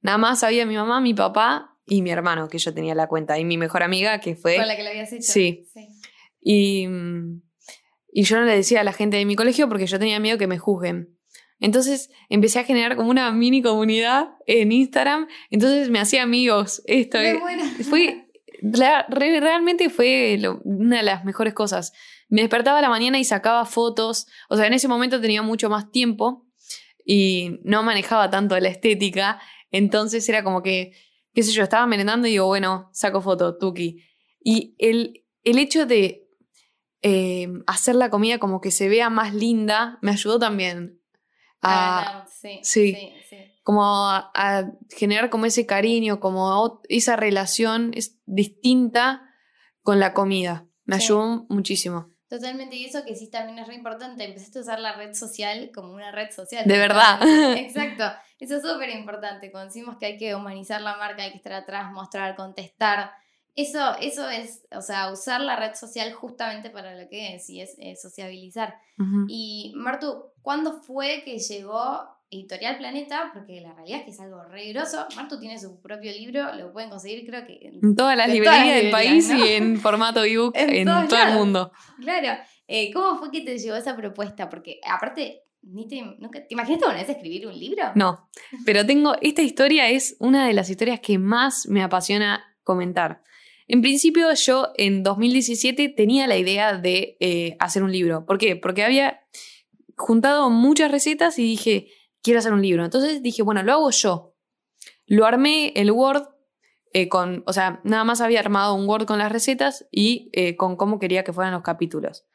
Nada 0.00 0.18
más 0.18 0.40
sabía 0.40 0.64
mi 0.64 0.76
mamá, 0.76 1.00
mi 1.00 1.14
papá 1.14 1.78
y 1.84 2.00
mi 2.00 2.10
hermano, 2.10 2.48
que 2.48 2.58
yo 2.58 2.72
tenía 2.72 2.94
la 2.94 3.08
cuenta, 3.08 3.38
y 3.38 3.44
mi 3.44 3.58
mejor 3.58 3.82
amiga, 3.82 4.20
que 4.20 4.36
fue... 4.36 4.56
Con 4.56 4.68
la 4.68 4.76
que 4.76 4.82
lo 4.84 4.90
habías 4.90 5.12
hecho. 5.12 5.32
Sí. 5.32 5.68
Y, 6.40 6.88
y 8.12 8.22
yo 8.24 8.38
no 8.38 8.44
le 8.44 8.56
decía 8.56 8.80
a 8.80 8.84
la 8.84 8.92
gente 8.92 9.16
de 9.16 9.26
mi 9.26 9.36
colegio 9.36 9.68
porque 9.68 9.86
yo 9.86 9.98
tenía 9.98 10.18
miedo 10.18 10.38
que 10.38 10.46
me 10.46 10.58
juzguen. 10.58 11.18
Entonces 11.62 12.10
empecé 12.28 12.58
a 12.58 12.64
generar 12.64 12.96
como 12.96 13.08
una 13.08 13.30
mini 13.30 13.62
comunidad 13.62 14.30
en 14.48 14.72
Instagram. 14.72 15.28
Entonces 15.48 15.90
me 15.90 16.00
hacía 16.00 16.24
amigos. 16.24 16.82
Esto 16.86 17.18
fue 17.88 18.26
realmente 19.08 19.88
fue 19.88 20.40
una 20.64 20.98
de 20.98 21.02
las 21.04 21.24
mejores 21.24 21.54
cosas. 21.54 21.92
Me 22.28 22.40
despertaba 22.40 22.80
a 22.80 22.82
la 22.82 22.88
mañana 22.88 23.20
y 23.20 23.24
sacaba 23.24 23.64
fotos. 23.64 24.26
O 24.48 24.56
sea, 24.56 24.66
en 24.66 24.72
ese 24.72 24.88
momento 24.88 25.20
tenía 25.20 25.42
mucho 25.42 25.70
más 25.70 25.92
tiempo 25.92 26.48
y 27.06 27.60
no 27.62 27.84
manejaba 27.84 28.28
tanto 28.28 28.58
la 28.58 28.68
estética. 28.68 29.40
Entonces 29.70 30.28
era 30.28 30.42
como 30.42 30.64
que, 30.64 30.92
qué 31.32 31.44
sé 31.44 31.52
yo, 31.52 31.62
estaba 31.62 31.86
merendando 31.86 32.26
y 32.26 32.32
digo, 32.32 32.46
bueno, 32.46 32.90
saco 32.92 33.20
foto, 33.20 33.56
Tuki. 33.56 34.02
Y 34.40 34.74
el, 34.78 35.24
el 35.44 35.58
hecho 35.58 35.86
de 35.86 36.26
eh, 37.02 37.48
hacer 37.68 37.94
la 37.94 38.10
comida 38.10 38.38
como 38.40 38.60
que 38.60 38.72
se 38.72 38.88
vea 38.88 39.10
más 39.10 39.32
linda 39.32 39.98
me 40.02 40.10
ayudó 40.10 40.40
también 40.40 41.01
Ah, 41.62 42.24
sí, 42.28 42.60
sí, 42.62 43.14
Como 43.62 43.82
a, 43.84 44.72
generar 44.90 45.30
como 45.30 45.46
ese 45.46 45.64
cariño, 45.66 46.18
como 46.18 46.80
esa 46.88 47.16
relación 47.16 47.92
es 47.94 48.18
distinta 48.26 49.22
con 49.82 50.00
la 50.00 50.12
comida. 50.12 50.66
Me 50.84 50.96
ayudó 50.96 51.46
muchísimo. 51.48 52.12
Totalmente, 52.28 52.76
y 52.76 52.86
eso 52.86 53.04
que 53.04 53.14
sí 53.14 53.28
también 53.28 53.58
es 53.58 53.68
re 53.68 53.74
importante, 53.74 54.24
empezaste 54.24 54.58
a 54.58 54.62
usar 54.62 54.78
la 54.80 54.94
red 54.94 55.12
social 55.12 55.70
como 55.74 55.92
una 55.92 56.12
red 56.12 56.30
social. 56.30 56.64
De 56.66 56.78
verdad. 56.78 57.20
Exacto, 57.58 58.04
eso 58.40 58.56
es 58.56 58.62
súper 58.62 58.88
importante, 58.88 59.50
cuando 59.52 59.66
decimos 59.66 59.98
que 59.98 60.06
hay 60.06 60.16
que 60.16 60.34
humanizar 60.34 60.80
la 60.80 60.96
marca, 60.96 61.24
hay 61.24 61.30
que 61.30 61.36
estar 61.36 61.52
atrás, 61.52 61.92
mostrar, 61.92 62.34
contestar, 62.34 63.12
eso, 63.54 63.96
eso 64.00 64.28
es, 64.30 64.62
o 64.74 64.80
sea, 64.80 65.12
usar 65.12 65.40
la 65.40 65.56
red 65.56 65.74
social 65.74 66.12
justamente 66.12 66.70
para 66.70 66.94
lo 66.94 67.08
que 67.08 67.34
es, 67.34 67.50
y 67.50 67.60
es, 67.60 67.76
sociabilizar. 68.00 68.74
Y 69.28 69.72
Martu, 69.74 70.24
¿cuándo 70.42 70.80
fue 70.80 71.22
que 71.24 71.38
llegó 71.38 72.08
Editorial 72.30 72.78
Planeta? 72.78 73.30
Porque 73.34 73.60
la 73.60 73.74
realidad 73.74 73.98
es 73.98 74.04
que 74.04 74.10
es 74.12 74.20
algo 74.20 74.42
re 74.44 74.72
grosso. 74.72 75.06
Martu 75.16 75.38
tiene 75.40 75.58
su 75.58 75.80
propio 75.80 76.12
libro, 76.12 76.54
lo 76.54 76.72
pueden 76.72 76.88
conseguir 76.88 77.26
creo 77.26 77.44
que 77.44 77.58
en, 77.62 77.96
todas 77.96 78.16
las 78.16 78.28
librerías 78.28 78.76
del 78.76 78.90
país 78.90 79.30
y 79.30 79.48
en 79.48 79.76
formato 79.80 80.24
ebook 80.24 80.56
en, 80.56 80.88
en 80.88 81.08
todo 81.08 81.22
el 81.22 81.34
mundo. 81.34 81.72
Claro. 82.00 82.40
Eh, 82.68 82.90
¿Cómo 82.92 83.18
fue 83.18 83.30
que 83.30 83.42
te 83.42 83.58
llegó 83.58 83.76
esa 83.76 83.96
propuesta? 83.96 84.48
Porque 84.48 84.80
aparte, 84.88 85.42
ni 85.62 85.86
te, 85.88 86.02
¿te 86.30 86.46
imaginaste 86.48 86.86
una 86.86 86.94
vez 86.94 87.08
escribir 87.08 87.46
un 87.46 87.58
libro? 87.58 87.92
No, 87.94 88.30
pero 88.64 88.86
tengo, 88.86 89.14
esta 89.20 89.42
historia 89.42 89.88
es 89.88 90.16
una 90.20 90.46
de 90.46 90.54
las 90.54 90.70
historias 90.70 91.00
que 91.00 91.18
más 91.18 91.66
me 91.68 91.82
apasiona 91.82 92.42
comentar. 92.64 93.22
En 93.68 93.80
principio 93.80 94.32
yo 94.34 94.72
en 94.76 95.02
2017 95.02 95.88
tenía 95.90 96.26
la 96.26 96.36
idea 96.36 96.76
de 96.76 97.16
eh, 97.20 97.56
hacer 97.58 97.82
un 97.82 97.92
libro. 97.92 98.24
¿Por 98.26 98.38
qué? 98.38 98.56
Porque 98.56 98.84
había 98.84 99.20
juntado 99.96 100.50
muchas 100.50 100.90
recetas 100.90 101.38
y 101.38 101.42
dije, 101.42 101.88
quiero 102.22 102.40
hacer 102.40 102.52
un 102.52 102.62
libro. 102.62 102.84
Entonces 102.84 103.22
dije, 103.22 103.42
bueno, 103.42 103.62
lo 103.62 103.72
hago 103.72 103.90
yo. 103.90 104.34
Lo 105.06 105.26
armé 105.26 105.72
el 105.76 105.90
Word 105.90 106.28
eh, 106.92 107.08
con, 107.08 107.42
o 107.46 107.52
sea, 107.52 107.80
nada 107.84 108.04
más 108.04 108.20
había 108.20 108.40
armado 108.40 108.74
un 108.74 108.88
Word 108.88 109.06
con 109.06 109.18
las 109.18 109.32
recetas 109.32 109.86
y 109.90 110.30
eh, 110.32 110.56
con 110.56 110.76
cómo 110.76 110.98
quería 110.98 111.24
que 111.24 111.32
fueran 111.32 111.52
los 111.52 111.62
capítulos. 111.62 112.26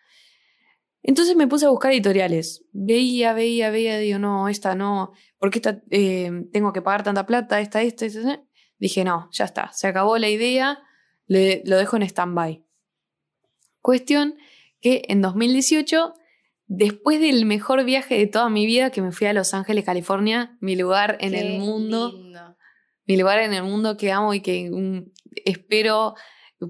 Entonces 1.04 1.36
me 1.36 1.48
puse 1.48 1.66
a 1.66 1.70
buscar 1.70 1.92
editoriales. 1.92 2.66
Veía, 2.72 3.34
veía, 3.34 3.70
veía, 3.70 3.98
digo, 3.98 4.20
no, 4.20 4.50
esta 4.50 4.76
no, 4.76 5.13
porque 5.38 5.60
esta 5.60 5.82
tengo 5.90 6.74
que 6.74 6.82
pagar 6.82 7.04
tanta 7.04 7.26
plata, 7.26 7.62
esta, 7.62 7.82
esta, 7.82 8.06
esta. 8.06 8.44
Dije, 8.78 9.04
no, 9.04 9.30
ya 9.32 9.46
está, 9.46 9.72
se 9.74 9.88
acabó 9.88 10.18
la 10.18 10.30
idea 10.30 10.80
lo 11.28 11.78
dejo 11.78 11.98
en 11.98 12.04
stand-by. 12.04 12.63
Cuestión 13.82 14.36
que 14.82 15.04
en 15.08 15.22
2018, 15.22 16.13
después 16.68 17.20
del 17.20 17.46
mejor 17.46 17.84
viaje 17.84 18.18
de 18.18 18.28
toda 18.28 18.50
mi 18.50 18.66
vida, 18.66 18.92
que 18.92 19.02
me 19.02 19.12
fui 19.12 19.28
a 19.28 19.34
Los 19.34 19.54
Ángeles, 19.54 19.86
California, 19.86 20.58
mi 20.60 20.76
lugar 20.76 21.18
en 21.22 21.34
el 21.34 21.60
mundo, 21.60 22.13
mi 23.06 23.18
lugar 23.18 23.40
en 23.40 23.54
el 23.54 23.63
mundo 23.63 23.98
que 23.98 24.12
amo 24.12 24.34
y 24.34 24.42
que 24.42 24.70
mm, 24.70 25.12
espero 25.46 26.16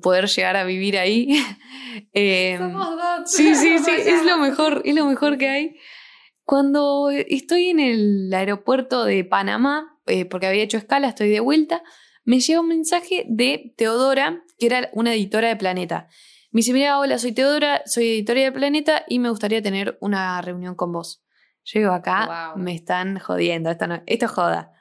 poder 0.01 0.27
llegar 0.27 0.55
a 0.57 0.63
vivir 0.63 0.97
ahí. 0.97 1.29
Em, 2.13 2.59
Somos 2.59 2.95
dos. 2.95 3.31
Sí, 3.31 3.55
sí, 3.55 3.79
sí, 3.79 3.91
es 4.05 4.23
lo 4.23 4.37
mejor, 4.37 4.83
es 4.85 4.93
lo 4.93 5.05
mejor 5.05 5.37
que 5.37 5.49
hay. 5.49 5.75
Cuando 6.43 7.09
estoy 7.09 7.69
en 7.69 7.79
el 7.79 8.33
aeropuerto 8.33 9.03
de 9.03 9.23
Panamá, 9.23 9.99
eh, 10.05 10.25
porque 10.25 10.45
había 10.47 10.63
hecho 10.63 10.77
escala, 10.77 11.09
estoy 11.09 11.29
de 11.29 11.39
vuelta, 11.39 11.81
me 12.23 12.39
llega 12.39 12.61
un 12.61 12.67
mensaje 12.67 13.25
de 13.27 13.73
Teodora, 13.77 14.43
que 14.57 14.65
era 14.65 14.89
una 14.93 15.13
editora 15.13 15.47
de 15.49 15.55
Planeta. 15.55 16.09
Me 16.51 16.59
dice, 16.59 16.73
mira, 16.73 16.99
hola, 16.99 17.19
soy 17.19 17.33
Teodora, 17.33 17.83
soy 17.85 18.07
editora 18.07 18.41
de 18.41 18.51
Planeta 18.51 19.03
y 19.07 19.19
me 19.19 19.29
gustaría 19.29 19.61
tener 19.61 19.97
una 20.01 20.41
reunión 20.41 20.75
con 20.75 20.91
vos. 20.91 21.23
Llego 21.73 21.91
acá, 21.91 22.53
me 22.55 22.73
están 22.73 23.19
jodiendo, 23.19 23.69
esto, 23.69 23.87
no, 23.87 24.01
esto 24.05 24.27
joda. 24.27 24.71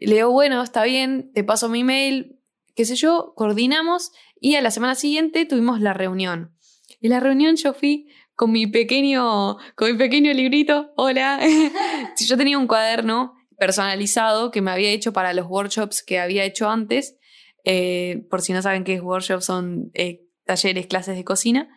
Le 0.00 0.14
digo, 0.14 0.30
bueno, 0.30 0.62
está 0.62 0.84
bien, 0.84 1.30
te 1.34 1.44
paso 1.44 1.68
mi 1.68 1.84
mail, 1.84 2.40
qué 2.74 2.86
sé 2.86 2.96
yo, 2.96 3.34
coordinamos 3.36 4.12
y 4.40 4.54
a 4.54 4.62
la 4.62 4.70
semana 4.70 4.94
siguiente 4.94 5.44
tuvimos 5.44 5.80
la 5.80 5.92
reunión. 5.92 6.56
Y 7.00 7.08
la 7.08 7.20
reunión 7.20 7.56
yo 7.56 7.74
fui 7.74 8.08
con 8.34 8.52
mi 8.52 8.66
pequeño, 8.66 9.58
con 9.74 9.92
mi 9.92 9.98
pequeño 9.98 10.32
librito, 10.32 10.92
hola. 10.96 11.38
yo 12.18 12.36
tenía 12.38 12.56
un 12.56 12.66
cuaderno 12.66 13.34
personalizado 13.58 14.50
que 14.50 14.62
me 14.62 14.70
había 14.70 14.90
hecho 14.90 15.12
para 15.12 15.34
los 15.34 15.46
workshops 15.46 16.02
que 16.02 16.18
había 16.18 16.44
hecho 16.44 16.70
antes. 16.70 17.18
Eh, 17.64 18.26
por 18.30 18.42
si 18.42 18.52
no 18.52 18.62
saben 18.62 18.84
qué 18.84 18.94
es 18.94 19.02
workshops, 19.02 19.44
son 19.44 19.90
eh, 19.94 20.26
talleres, 20.44 20.86
clases 20.86 21.16
de 21.16 21.24
cocina. 21.24 21.68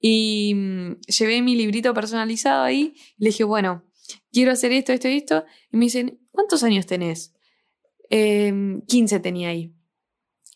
Y 0.00 0.54
mm, 0.54 1.00
llevé 1.06 1.42
mi 1.42 1.56
librito 1.56 1.94
personalizado 1.94 2.64
ahí. 2.64 2.94
Y 3.18 3.24
le 3.24 3.30
dije, 3.30 3.44
bueno, 3.44 3.84
quiero 4.32 4.52
hacer 4.52 4.72
esto, 4.72 4.92
esto 4.92 5.08
y 5.08 5.18
esto. 5.18 5.44
Y 5.72 5.76
me 5.76 5.86
dicen, 5.86 6.20
¿cuántos 6.30 6.62
años 6.62 6.86
tenés? 6.86 7.34
15 8.08 9.16
em, 9.16 9.22
tenía 9.22 9.48
ahí. 9.48 9.74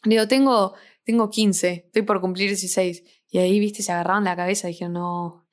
Le 0.04 0.14
digo, 0.14 0.28
tengo, 0.28 0.74
tengo 1.04 1.30
15, 1.30 1.84
estoy 1.86 2.02
por 2.02 2.20
cumplir 2.20 2.48
16. 2.48 3.02
Y 3.30 3.38
ahí, 3.38 3.60
viste, 3.60 3.82
se 3.82 3.92
agarraron 3.92 4.24
la 4.24 4.36
cabeza 4.36 4.68
y 4.68 4.72
dijeron, 4.72 4.94
no, 4.94 5.48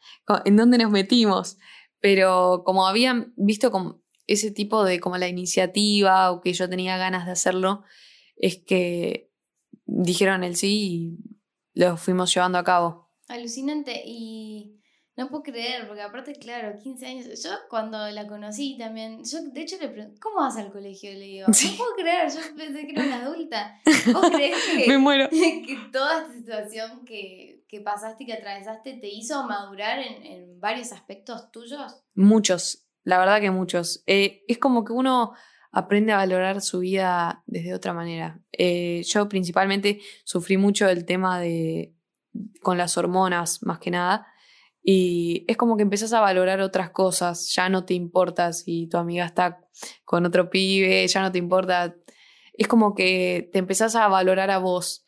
¿en 0.45 0.55
dónde 0.55 0.77
nos 0.77 0.91
metimos? 0.91 1.57
Pero 1.99 2.63
como 2.65 2.87
habían 2.87 3.33
visto 3.35 3.71
como 3.71 4.01
ese 4.27 4.51
tipo 4.51 4.83
de 4.83 4.99
como 4.99 5.17
la 5.17 5.27
iniciativa 5.27 6.31
o 6.31 6.41
que 6.41 6.53
yo 6.53 6.69
tenía 6.69 6.97
ganas 6.97 7.25
de 7.25 7.31
hacerlo, 7.31 7.83
es 8.37 8.57
que 8.57 9.31
dijeron 9.85 10.43
el 10.43 10.55
sí 10.55 11.17
y 11.73 11.79
lo 11.79 11.97
fuimos 11.97 12.33
llevando 12.33 12.57
a 12.57 12.63
cabo. 12.63 13.11
Alucinante 13.27 14.03
y 14.05 14.77
no 15.17 15.29
puedo 15.29 15.41
creer, 15.41 15.87
porque 15.87 16.03
aparte, 16.03 16.33
claro, 16.33 16.77
15 16.77 17.05
años. 17.07 17.43
Yo 17.43 17.49
cuando 17.69 18.07
la 18.11 18.27
conocí 18.27 18.77
también, 18.77 19.23
yo 19.25 19.41
de 19.41 19.61
hecho 19.61 19.75
le 19.81 19.89
pregunté, 19.89 20.19
¿cómo 20.19 20.37
vas 20.37 20.57
al 20.57 20.71
colegio? 20.71 21.11
Le 21.11 21.25
digo, 21.25 21.47
no 21.47 21.77
puedo 21.77 21.95
creer, 21.95 22.29
yo 22.29 22.55
pensé 22.55 22.85
que 22.85 22.91
era 22.91 23.03
una 23.03 23.25
adulta. 23.25 23.81
¿Vos 24.13 24.29
crees 24.35 24.55
que, 24.65 24.87
Me 24.87 24.99
muero. 24.99 25.27
que 25.31 25.77
toda 25.91 26.21
esta 26.21 26.33
situación 26.33 27.03
que, 27.03 27.65
que, 27.67 27.81
pasaste 27.81 28.23
y 28.23 28.27
que 28.27 28.33
atravesaste 28.33 28.93
te 28.93 29.07
hizo 29.07 29.43
madurar 29.45 29.99
en, 29.99 30.23
en 30.23 30.59
varios 30.59 30.91
aspectos 30.91 31.51
tuyos? 31.51 32.03
Muchos. 32.13 32.87
La 33.03 33.17
verdad 33.17 33.41
que 33.41 33.49
muchos. 33.49 34.03
Eh, 34.05 34.43
es 34.47 34.59
como 34.59 34.85
que 34.85 34.93
uno 34.93 35.33
aprende 35.77 36.11
a 36.11 36.17
valorar 36.17 36.61
su 36.61 36.79
vida 36.79 37.43
desde 37.45 37.75
otra 37.75 37.93
manera. 37.93 38.39
Eh, 38.51 39.03
yo 39.05 39.29
principalmente 39.29 39.99
sufrí 40.23 40.57
mucho 40.57 40.89
el 40.89 41.05
tema 41.05 41.39
de 41.39 41.93
con 42.63 42.79
las 42.79 42.97
hormonas, 42.97 43.61
más 43.61 43.77
que 43.77 43.91
nada. 43.91 44.25
Y 44.81 45.45
es 45.47 45.55
como 45.55 45.77
que 45.77 45.83
empezás 45.83 46.13
a 46.13 46.19
valorar 46.19 46.61
otras 46.61 46.89
cosas. 46.89 47.53
Ya 47.53 47.69
no 47.69 47.85
te 47.85 47.93
importa 47.93 48.53
si 48.53 48.87
tu 48.87 48.97
amiga 48.97 49.25
está 49.25 49.67
con 50.03 50.25
otro 50.25 50.49
pibe, 50.49 51.07
ya 51.07 51.21
no 51.21 51.31
te 51.31 51.37
importa. 51.37 51.95
Es 52.53 52.67
como 52.67 52.95
que 52.95 53.47
te 53.53 53.59
empezás 53.59 53.95
a 53.95 54.07
valorar 54.07 54.49
a 54.49 54.57
vos. 54.57 55.05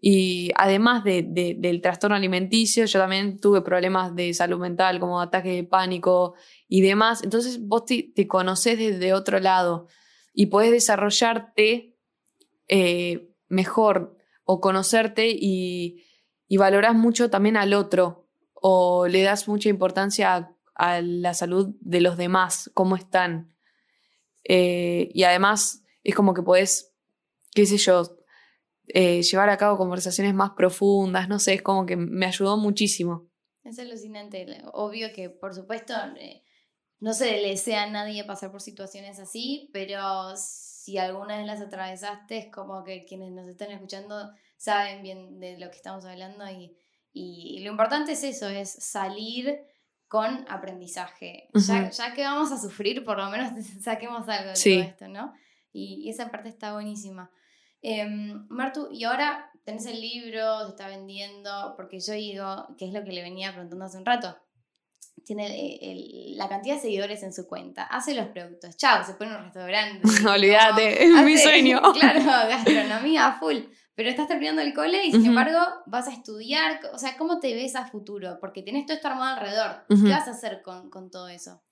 Y 0.00 0.52
además 0.56 1.02
de, 1.02 1.24
del 1.58 1.80
trastorno 1.80 2.14
alimenticio, 2.14 2.84
yo 2.84 3.00
también 3.00 3.40
tuve 3.40 3.62
problemas 3.62 4.14
de 4.14 4.32
salud 4.32 4.60
mental, 4.60 5.00
como 5.00 5.20
ataque 5.20 5.48
de 5.48 5.64
pánico, 5.64 6.34
y 6.68 6.82
demás. 6.82 7.24
Entonces 7.24 7.58
vos 7.66 7.84
te, 7.84 8.12
te 8.14 8.28
conoces 8.28 8.78
desde 8.78 9.12
otro 9.12 9.40
lado 9.40 9.88
y 10.34 10.46
podés 10.46 10.72
desarrollarte 10.72 11.96
eh, 12.68 13.30
mejor 13.48 14.18
o 14.44 14.60
conocerte 14.60 15.28
y, 15.30 16.02
valorás 16.56 16.94
mucho 16.94 17.30
también 17.30 17.56
al 17.56 17.74
otro 17.74 18.28
o 18.52 19.08
le 19.08 19.22
das 19.22 19.48
mucha 19.48 19.68
importancia 19.68 20.54
a, 20.76 21.00
la 21.00 21.34
salud 21.34 21.74
de 21.80 22.00
los 22.00 22.16
demás, 22.16 22.70
cómo 22.74 22.94
están. 22.94 23.52
Eh, 24.44 25.10
y 25.12 25.24
además 25.24 25.82
es 26.04 26.14
como 26.14 26.32
que 26.32 26.42
podés, 26.42 26.94
qué 27.54 27.66
sé 27.66 27.76
yo, 27.76 28.18
eh, 28.88 29.22
llevar 29.22 29.50
a 29.50 29.56
cabo 29.56 29.76
conversaciones 29.76 30.32
más 30.32 30.50
profundas, 30.50 31.28
no 31.28 31.38
sé, 31.38 31.54
es 31.54 31.62
como 31.62 31.86
que 31.86 31.96
me 31.96 32.26
ayudó 32.26 32.56
muchísimo. 32.56 33.28
Es 33.64 33.78
alucinante, 33.78 34.46
obvio 34.72 35.12
que 35.12 35.30
por 35.30 35.54
supuesto 35.54 35.94
no 37.00 37.12
se 37.12 37.30
le 37.40 37.48
desea 37.48 37.84
a 37.84 37.90
nadie 37.90 38.24
pasar 38.24 38.50
por 38.50 38.62
situaciones 38.62 39.18
así, 39.18 39.70
pero 39.72 40.36
si 40.36 40.98
alguna 40.98 41.38
vez 41.38 41.46
las 41.46 41.60
atravesaste 41.60 42.38
es 42.38 42.52
como 42.52 42.84
que 42.84 43.04
quienes 43.04 43.32
nos 43.32 43.48
están 43.48 43.70
escuchando 43.70 44.30
saben 44.56 45.02
bien 45.02 45.40
de 45.40 45.58
lo 45.58 45.70
que 45.70 45.76
estamos 45.76 46.04
hablando 46.04 46.48
y, 46.50 46.76
y 47.12 47.60
lo 47.60 47.70
importante 47.70 48.12
es 48.12 48.24
eso, 48.24 48.48
es 48.48 48.70
salir 48.70 49.60
con 50.08 50.46
aprendizaje. 50.48 51.48
ya, 51.54 51.90
ya, 51.90 52.14
que 52.14 52.22
vamos 52.22 52.52
a 52.52 52.58
sufrir, 52.58 53.04
por 53.04 53.18
lo 53.18 53.28
menos 53.30 53.52
saquemos 53.82 54.28
algo 54.28 54.50
de 54.50 54.54
todo 54.54 54.80
esto, 54.80 55.08
¿no? 55.08 55.34
Y, 55.72 56.02
y 56.04 56.10
esa 56.10 56.30
parte 56.30 56.48
está 56.48 56.72
buenísima. 56.72 57.30
Em, 57.82 58.46
Martu, 58.48 58.88
y 58.92 59.04
ahora 59.04 59.50
tenés 59.64 59.86
el 59.86 60.00
libro, 60.00 60.64
se 60.64 60.70
está 60.70 60.88
vendiendo, 60.88 61.74
porque 61.76 61.98
yo 61.98 62.12
digo, 62.14 62.68
que 62.78 62.86
es 62.86 62.92
lo 62.92 63.02
que 63.02 63.12
le 63.12 63.22
venía 63.22 63.52
preguntando 63.52 63.84
hace 63.84 63.98
un 63.98 64.06
rato, 64.06 64.36
tiene 65.24 66.34
la 66.36 66.48
cantidad 66.48 66.74
de 66.76 66.80
seguidores 66.80 67.22
en 67.22 67.32
su 67.32 67.46
cuenta, 67.46 67.84
hace 67.84 68.14
los 68.14 68.26
productos, 68.28 68.76
chao, 68.76 69.04
se 69.04 69.14
pone 69.14 69.36
un 69.36 69.44
restaurante. 69.44 70.00
Olvídate, 70.28 71.04
es 71.04 71.22
mi 71.22 71.38
sueño. 71.38 71.80
Claro, 71.94 72.24
gastronomía 72.24 73.36
full. 73.38 73.58
Pero 73.96 74.10
estás 74.10 74.26
terminando 74.26 74.60
el 74.60 74.74
cole 74.74 75.06
y 75.06 75.12
sin 75.12 75.26
embargo 75.26 75.60
vas 75.86 76.08
a 76.08 76.12
estudiar, 76.12 76.80
o 76.92 76.98
sea, 76.98 77.16
¿cómo 77.16 77.38
te 77.38 77.54
ves 77.54 77.76
a 77.76 77.86
futuro? 77.86 78.38
Porque 78.40 78.62
tienes 78.62 78.86
todo 78.86 78.96
esto 78.96 79.06
armado 79.06 79.36
alrededor. 79.36 79.84
¿Qué 79.88 80.10
vas 80.10 80.26
a 80.26 80.32
hacer 80.32 80.62
con, 80.62 80.90
con 80.90 81.12
todo 81.12 81.28
eso? 81.28 81.62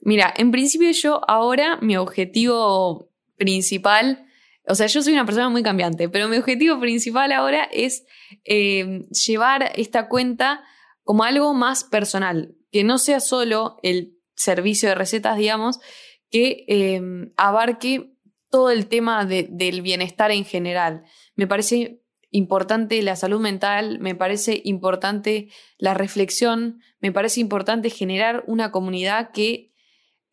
Mira, 0.00 0.32
en 0.36 0.52
principio 0.52 0.88
yo 0.92 1.20
ahora 1.28 1.78
mi 1.82 1.96
objetivo 1.96 3.10
principal 3.36 4.26
o 4.68 4.74
sea, 4.74 4.86
yo 4.86 5.02
soy 5.02 5.12
una 5.12 5.24
persona 5.24 5.48
muy 5.48 5.62
cambiante, 5.62 6.08
pero 6.08 6.28
mi 6.28 6.38
objetivo 6.38 6.78
principal 6.80 7.30
ahora 7.32 7.68
es 7.72 8.04
eh, 8.44 9.06
llevar 9.26 9.72
esta 9.76 10.08
cuenta 10.08 10.64
como 11.04 11.22
algo 11.22 11.54
más 11.54 11.84
personal, 11.84 12.56
que 12.76 12.84
no 12.84 12.98
sea 12.98 13.20
solo 13.20 13.78
el 13.82 14.18
servicio 14.34 14.90
de 14.90 14.94
recetas, 14.94 15.38
digamos, 15.38 15.80
que 16.28 16.66
eh, 16.68 17.00
abarque 17.38 18.12
todo 18.50 18.70
el 18.70 18.86
tema 18.86 19.24
del 19.24 19.80
bienestar 19.80 20.30
en 20.30 20.44
general. 20.44 21.04
Me 21.36 21.46
parece 21.46 22.02
importante 22.30 23.00
la 23.00 23.16
salud 23.16 23.40
mental, 23.40 23.98
me 23.98 24.14
parece 24.14 24.60
importante 24.62 25.48
la 25.78 25.94
reflexión, 25.94 26.82
me 27.00 27.12
parece 27.12 27.40
importante 27.40 27.88
generar 27.88 28.44
una 28.46 28.72
comunidad 28.72 29.30
que 29.30 29.72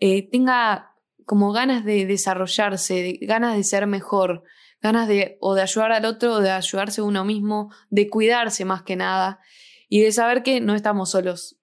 eh, 0.01 0.29
tenga 0.29 0.97
como 1.25 1.53
ganas 1.53 1.85
de 1.85 2.05
desarrollarse, 2.05 3.19
ganas 3.21 3.55
de 3.55 3.63
ser 3.63 3.87
mejor, 3.87 4.43
ganas 4.81 5.07
de 5.07 5.37
o 5.39 5.55
de 5.55 5.61
ayudar 5.61 5.93
al 5.93 6.03
otro 6.03 6.33
o 6.33 6.39
de 6.41 6.51
ayudarse 6.51 7.01
uno 7.01 7.23
mismo, 7.23 7.71
de 7.89 8.09
cuidarse 8.09 8.65
más 8.65 8.83
que 8.83 8.97
nada 8.97 9.39
y 9.87 10.01
de 10.01 10.11
saber 10.11 10.43
que 10.43 10.59
no 10.59 10.75
estamos 10.75 11.11
solos 11.11 11.57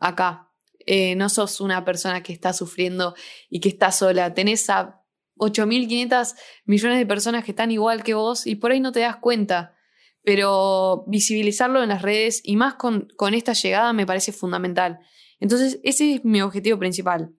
acá. 0.00 0.52
Eh, 0.86 1.14
no 1.14 1.28
sos 1.28 1.60
una 1.60 1.84
persona 1.84 2.22
que 2.22 2.32
está 2.32 2.52
sufriendo 2.52 3.14
y 3.48 3.60
que 3.60 3.68
está 3.68 3.92
sola. 3.92 4.34
Tenés 4.34 4.68
a 4.70 5.02
8.500 5.36 6.34
millones 6.64 6.98
de 6.98 7.06
personas 7.06 7.44
que 7.44 7.52
están 7.52 7.70
igual 7.70 8.02
que 8.02 8.14
vos 8.14 8.46
y 8.46 8.56
por 8.56 8.72
ahí 8.72 8.80
no 8.80 8.92
te 8.92 9.00
das 9.00 9.16
cuenta. 9.16 9.74
Pero 10.22 11.04
visibilizarlo 11.06 11.82
en 11.82 11.90
las 11.90 12.02
redes 12.02 12.40
y 12.44 12.56
más 12.56 12.74
con, 12.74 13.08
con 13.16 13.34
esta 13.34 13.52
llegada 13.52 13.92
me 13.92 14.06
parece 14.06 14.32
fundamental. 14.32 15.00
Entonces, 15.38 15.80
ese 15.82 16.14
es 16.14 16.24
mi 16.24 16.42
objetivo 16.42 16.78
principal 16.78 17.34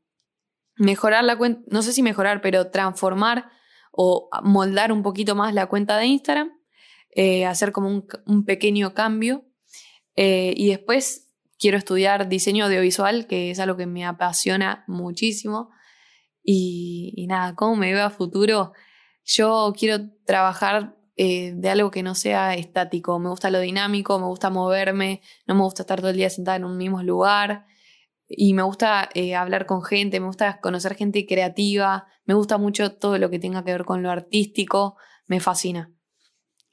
mejorar 0.82 1.24
la 1.24 1.38
cuenta, 1.38 1.62
no 1.68 1.84
sé 1.84 1.94
si 1.94 2.02
mejorar, 2.02 2.42
pero 2.42 2.72
transformar 2.72 3.52
o 3.92 4.30
moldar 4.44 4.92
un 4.92 5.04
poquito 5.04 5.36
más 5.36 5.54
la 5.54 5.68
cuenta 5.68 5.98
de 5.98 6.08
Instagram, 6.08 6.52
eh, 7.12 7.46
hacer 7.46 7.72
como 7.72 8.04
un, 8.26 8.46
pequeño 8.46 8.94
cambio. 8.94 9.46
Eh, 10.16 10.54
y 10.58 10.70
después 10.70 11.31
quiero 11.62 11.78
estudiar 11.78 12.28
diseño 12.28 12.66
audiovisual, 12.66 13.28
que 13.28 13.52
es 13.52 13.60
algo 13.60 13.78
que 13.78 13.86
me 13.86 14.04
apasiona 14.04 14.84
muchísimo. 14.88 15.70
Y, 16.44 17.26
nada, 17.30 17.56
¿cómo 17.56 17.76
me 17.76 17.94
veo 17.94 18.04
a 18.04 18.10
futuro? 18.10 18.74
Yo 19.24 19.72
quiero 19.78 20.10
trabajar 20.26 20.98
eh, 21.16 21.54
de 21.56 21.70
algo 21.70 21.92
que 21.92 22.02
no 22.02 22.16
sea 22.16 22.56
estático. 22.56 23.20
Me 23.20 23.30
gusta 23.30 23.52
lo 23.52 23.60
dinámico, 23.60 24.18
me 24.18 24.26
gusta 24.26 24.50
moverme, 24.50 25.22
no 25.46 25.54
me 25.54 25.62
gusta 25.62 25.84
estar 25.84 26.00
todo 26.00 26.10
el 26.10 26.18
día 26.18 26.32
sentada 26.32 26.58
en 26.58 26.66
un 26.66 26.78
mismo 26.78 27.04
lugar 27.04 27.68
y 28.28 28.54
me 28.54 28.64
gusta 28.64 29.10
eh, 29.14 29.36
hablar 29.36 29.66
con 29.66 29.84
gente, 29.84 30.20
me 30.20 30.28
gusta 30.28 30.60
conocer 30.62 30.96
gente 30.96 31.26
creativa, 31.26 32.08
me 32.26 32.34
gusta 32.34 32.58
mucho 32.58 32.94
todo 32.94 33.18
lo 33.18 33.30
que 33.30 33.40
tenga 33.40 33.64
que 33.64 33.72
ver 33.72 33.86
con 33.86 34.02
lo 34.02 34.10
artístico, 34.10 34.96
me 35.28 35.40
fascina. 35.40 35.92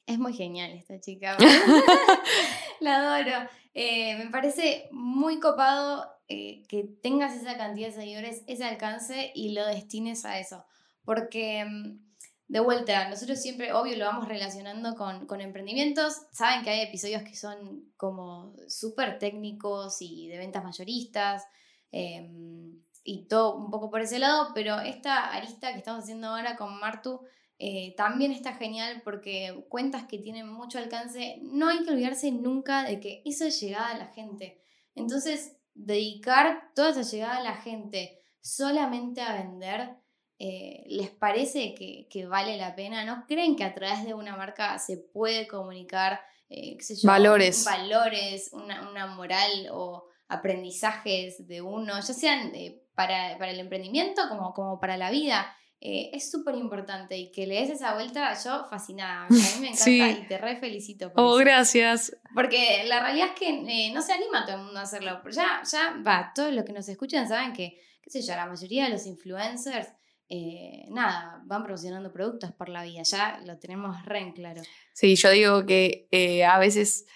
Es 0.06 0.18
muy 0.18 0.32
genial 0.32 0.70
esta 0.70 0.98
chica. 1.00 1.36
La 2.80 2.96
adoro. 2.96 3.48
Eh, 3.80 4.16
me 4.16 4.28
parece 4.30 4.88
muy 4.90 5.38
copado 5.38 6.04
eh, 6.26 6.64
que 6.66 6.82
tengas 7.00 7.36
esa 7.36 7.56
cantidad 7.56 7.86
de 7.86 7.94
seguidores, 7.94 8.42
ese 8.48 8.64
alcance 8.64 9.30
y 9.36 9.52
lo 9.52 9.64
destines 9.66 10.24
a 10.24 10.40
eso. 10.40 10.64
Porque 11.04 11.64
mm, 11.64 12.00
de 12.48 12.58
vuelta, 12.58 13.08
nosotros 13.08 13.40
siempre, 13.40 13.72
obvio, 13.72 13.96
lo 13.96 14.06
vamos 14.06 14.26
relacionando 14.26 14.96
con, 14.96 15.40
emprendimientos. 15.40 16.22
Saben 16.32 16.64
que 16.64 16.70
hay 16.70 16.80
episodios 16.80 17.22
que 17.22 17.36
son 17.36 17.92
como 17.96 18.52
súper 18.66 19.20
técnicos 19.20 19.98
y 20.02 20.26
de 20.26 20.38
ventas 20.38 20.64
mayoristas 20.64 21.44
em, 21.92 22.82
y 23.04 23.28
todo 23.28 23.54
un 23.54 23.70
poco 23.70 23.90
por 23.90 24.00
ese 24.00 24.18
lado, 24.18 24.50
pero 24.56 24.80
esta 24.80 25.32
arista 25.32 25.70
que 25.70 25.78
estamos 25.78 26.02
haciendo 26.02 26.30
ahora 26.30 26.56
con 26.56 26.80
Martu 26.80 27.20
eh, 27.58 27.94
también 27.96 28.32
está 28.32 28.54
genial 28.54 29.02
porque 29.04 29.64
cuentas 29.68 30.04
que 30.04 30.18
tienen 30.18 30.48
mucho 30.48 30.78
alcance. 30.78 31.38
No 31.42 31.68
hay 31.68 31.84
que 31.84 31.90
olvidarse 31.90 32.30
nunca 32.30 32.84
de 32.84 33.00
que 33.00 33.22
eso 33.24 33.44
es 33.44 33.60
llegada 33.60 33.88
a 33.88 33.98
la 33.98 34.06
gente. 34.06 34.62
Entonces, 34.94 35.56
dedicar 35.74 36.70
toda 36.74 36.90
esa 36.90 37.02
llegada 37.02 37.38
a 37.38 37.42
la 37.42 37.56
gente 37.56 38.22
solamente 38.40 39.20
a 39.20 39.34
vender 39.34 39.96
eh, 40.40 40.84
les 40.86 41.10
parece 41.10 41.74
que, 41.74 42.26
vale 42.26 42.56
la 42.56 42.76
pena, 42.76 43.04
¿no? 43.04 43.24
¿Creen 43.26 43.56
que 43.56 43.64
a 43.64 43.74
través 43.74 44.04
de 44.04 44.14
una 44.14 44.36
marca 44.36 44.78
se 44.78 44.96
puede 44.96 45.48
comunicar 45.48 46.20
eh, 46.48 46.78
valores, 47.02 47.64
valores 47.64 48.50
una, 48.52 49.06
moral 49.08 49.50
o 49.72 50.06
aprendizajes 50.28 51.44
de 51.48 51.60
uno, 51.60 51.94
ya 51.94 52.14
sean 52.14 52.54
eh, 52.54 52.84
para, 52.94 53.32
el 53.32 53.58
emprendimiento 53.58 54.22
como, 54.28 54.54
como 54.54 54.78
para 54.78 54.96
la 54.96 55.10
vida? 55.10 55.52
Es 55.80 56.30
súper 56.30 56.54
importante 56.56 57.16
y 57.16 57.30
que 57.30 57.46
le 57.46 57.60
des 57.60 57.70
esa 57.70 57.94
vuelta, 57.94 58.34
yo 58.42 58.66
fascinada. 58.68 59.26
A 59.26 59.28
mí 59.28 59.38
me 59.60 59.68
encanta 59.72 60.10
y 60.10 60.26
te 60.26 60.38
re 60.38 60.56
felicito. 60.56 61.12
oh, 61.14 61.36
gracias. 61.36 62.16
Porque 62.34 62.84
la 62.86 63.00
realidad 63.00 63.28
es 63.28 63.38
que 63.38 63.92
no 63.92 64.02
se 64.02 64.12
anima 64.12 64.44
todo 64.44 64.56
el 64.56 64.62
mundo 64.64 64.80
a 64.80 64.82
hacerlo. 64.82 65.22
Ya, 65.30 65.62
ya 65.70 65.96
va, 66.06 66.32
todos 66.34 66.52
los 66.52 66.64
que 66.64 66.72
nos 66.72 66.88
escuchan 66.88 67.28
saben 67.28 67.52
que, 67.52 67.80
qué 68.02 68.10
sé 68.10 68.22
yo, 68.22 68.34
la 68.34 68.46
mayoría 68.46 68.84
de 68.84 68.90
los 68.90 69.06
influencers 69.06 69.88
eh, 70.30 70.84
nada, 70.90 71.40
van 71.46 71.62
promocionando 71.62 72.12
productos 72.12 72.52
por 72.52 72.68
la 72.68 72.82
vida, 72.82 73.02
ya 73.02 73.40
lo 73.46 73.58
tenemos 73.58 74.04
re 74.04 74.18
en 74.18 74.32
claro. 74.32 74.60
Sí, 74.92 75.16
yo 75.16 75.30
digo 75.30 75.64
que 75.64 76.06
eh, 76.10 76.44
a 76.44 76.58
veces 76.58 77.06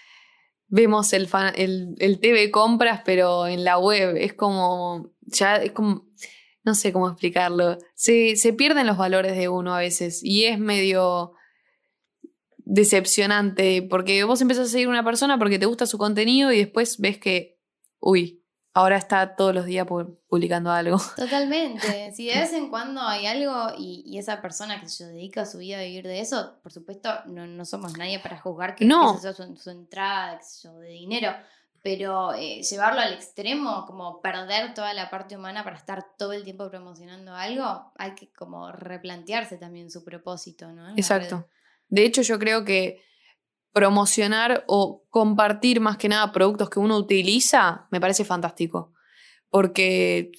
vemos 0.67 1.13
el, 1.13 1.29
el, 1.99 2.19
TV 2.19 2.49
compras, 2.49 3.01
pero 3.05 3.45
en 3.45 3.63
la 3.63 3.77
web 3.77 4.15
es 4.17 4.33
como, 4.33 5.11
ya 5.21 5.57
es 5.57 5.73
como, 5.73 6.07
no 6.63 6.75
sé 6.75 6.93
cómo 6.93 7.09
explicarlo, 7.09 7.77
se, 7.95 8.35
se 8.35 8.53
pierden 8.53 8.87
los 8.87 8.97
valores 8.97 9.35
de 9.35 9.49
uno 9.49 9.73
a 9.73 9.79
veces 9.79 10.23
y 10.23 10.45
es 10.45 10.59
medio 10.59 11.33
decepcionante 12.57 13.81
porque 13.81 14.23
vos 14.23 14.41
empezás 14.41 14.67
a 14.67 14.71
seguir 14.71 14.87
una 14.87 15.03
persona 15.03 15.37
porque 15.37 15.59
te 15.59 15.65
gusta 15.65 15.85
su 15.85 15.97
contenido 15.97 16.51
y 16.51 16.59
después 16.59 16.97
ves 16.99 17.17
que, 17.17 17.59
uy, 17.99 18.43
ahora 18.73 18.97
está 18.97 19.35
todos 19.35 19.53
los 19.53 19.65
días 19.65 19.87
publicando 20.27 20.71
algo. 20.71 20.97
Totalmente. 21.15 22.11
Si 22.13 22.27
de 22.27 22.35
vez 22.35 22.53
en 22.53 22.69
cuando 22.71 23.01
hay 23.01 23.25
algo 23.27 23.73
y, 23.77 24.17
esa 24.17 24.41
persona 24.41 24.79
que 24.79 24.87
se 24.87 25.05
dedica 25.07 25.45
su 25.45 25.59
vida 25.59 25.79
a 25.79 25.83
vivir 25.83 26.05
de 26.05 26.19
eso, 26.19 26.59
por 26.61 26.71
supuesto, 26.71 27.09
no, 27.25 27.65
somos 27.65 27.97
nadie 27.97 28.19
para 28.19 28.39
juzgar 28.39 28.75
que, 28.75 28.85
no. 28.85 29.17
eso 29.17 29.33
su, 29.33 29.55
su, 29.55 29.69
entrada 29.69 30.39
de 30.79 30.87
dinero. 30.87 31.33
Pero 31.83 32.33
eh, 32.33 32.63
llevarlo 32.63 33.01
al 33.01 33.13
extremo, 33.13 33.85
como 33.85 34.21
perder 34.21 34.73
toda 34.73 34.93
la 34.93 35.09
parte 35.09 35.35
humana 35.35 35.63
para 35.63 35.75
estar 35.75 36.05
todo 36.17 36.33
el 36.33 36.43
tiempo 36.43 36.69
promocionando 36.69 37.35
algo, 37.35 37.91
hay 37.97 38.15
que 38.15 38.31
como 38.31 38.71
replantearse 38.71 39.57
también 39.57 39.91
su 39.91 40.03
propósito, 40.03 40.71
¿no? 40.71 40.95
Exacto. 40.95 41.47
De 41.89 42.05
hecho, 42.05 42.21
yo 42.21 42.39
creo 42.39 42.63
que 42.63 43.03
promocionar 43.73 44.63
o 44.67 45.03
compartir 45.09 45.81
más 45.81 45.97
que 45.97 46.07
nada 46.07 46.31
productos 46.31 46.69
que 46.69 46.79
uno 46.79 46.97
utiliza, 46.97 47.87
me 47.91 47.99
parece 47.99 48.23
fantástico. 48.23 48.93
Porque 49.49 50.31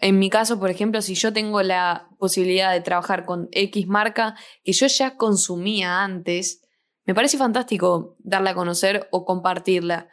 en 0.00 0.18
mi 0.18 0.30
caso, 0.30 0.58
por 0.58 0.70
ejemplo, 0.70 1.02
si 1.02 1.14
yo 1.14 1.32
tengo 1.32 1.62
la 1.62 2.08
posibilidad 2.18 2.72
de 2.72 2.80
trabajar 2.80 3.26
con 3.26 3.48
X 3.52 3.86
marca 3.86 4.34
que 4.64 4.72
yo 4.72 4.86
ya 4.86 5.16
consumía 5.16 6.02
antes, 6.02 6.62
me 7.04 7.14
parece 7.14 7.36
fantástico 7.36 8.16
darla 8.18 8.50
a 8.50 8.54
conocer 8.54 9.08
o 9.10 9.24
compartirla. 9.24 10.08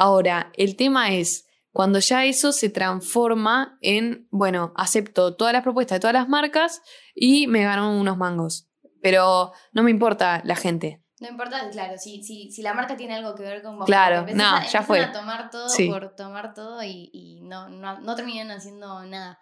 Ahora, 0.00 0.50
el 0.56 0.76
tema 0.76 1.12
es 1.12 1.46
cuando 1.72 1.98
ya 1.98 2.24
eso 2.24 2.52
se 2.52 2.70
transforma 2.70 3.76
en, 3.82 4.26
bueno, 4.30 4.72
acepto 4.74 5.36
todas 5.36 5.52
las 5.52 5.62
propuestas 5.62 5.96
de 5.96 6.00
todas 6.00 6.14
las 6.14 6.26
marcas 6.26 6.80
y 7.14 7.46
me 7.48 7.64
gano 7.64 8.00
unos 8.00 8.16
mangos. 8.16 8.70
Pero 9.02 9.52
no 9.72 9.82
me 9.82 9.90
importa 9.90 10.40
la 10.46 10.56
gente. 10.56 11.04
No 11.20 11.28
importa, 11.28 11.68
claro, 11.70 11.98
si, 11.98 12.22
si, 12.22 12.50
si 12.50 12.62
la 12.62 12.72
marca 12.72 12.96
tiene 12.96 13.16
algo 13.16 13.34
que 13.34 13.42
ver 13.42 13.62
con 13.62 13.76
vos. 13.76 13.84
Claro, 13.84 14.26
no, 14.34 14.66
ya 14.66 14.82
fue. 14.82 15.00
a 15.00 15.12
tomar 15.12 15.50
todo 15.50 15.68
por 15.90 16.16
tomar 16.16 16.54
todo 16.54 16.82
y, 16.82 17.10
y 17.12 17.42
no, 17.42 17.68
no, 17.68 18.00
no, 18.00 18.14
terminan 18.14 18.50
haciendo 18.52 19.04
nada. 19.04 19.38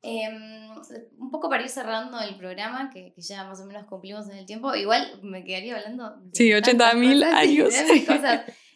Em, 0.00 0.70
un 1.18 1.30
poco 1.30 1.50
para 1.50 1.64
ir 1.64 1.68
cerrando 1.68 2.18
el 2.22 2.34
programa, 2.38 2.88
que, 2.88 3.12
que, 3.12 3.20
ya 3.20 3.44
más 3.44 3.60
o 3.60 3.66
menos 3.66 3.84
cumplimos 3.84 4.26
en 4.30 4.38
el 4.38 4.46
tiempo, 4.46 4.74
igual 4.74 5.20
me 5.22 5.44
quedaría 5.44 5.76
hablando. 5.76 6.16
De 6.22 6.30
sí, 6.32 6.54
80 6.54 6.94
mil 6.94 7.22
años. 7.24 7.74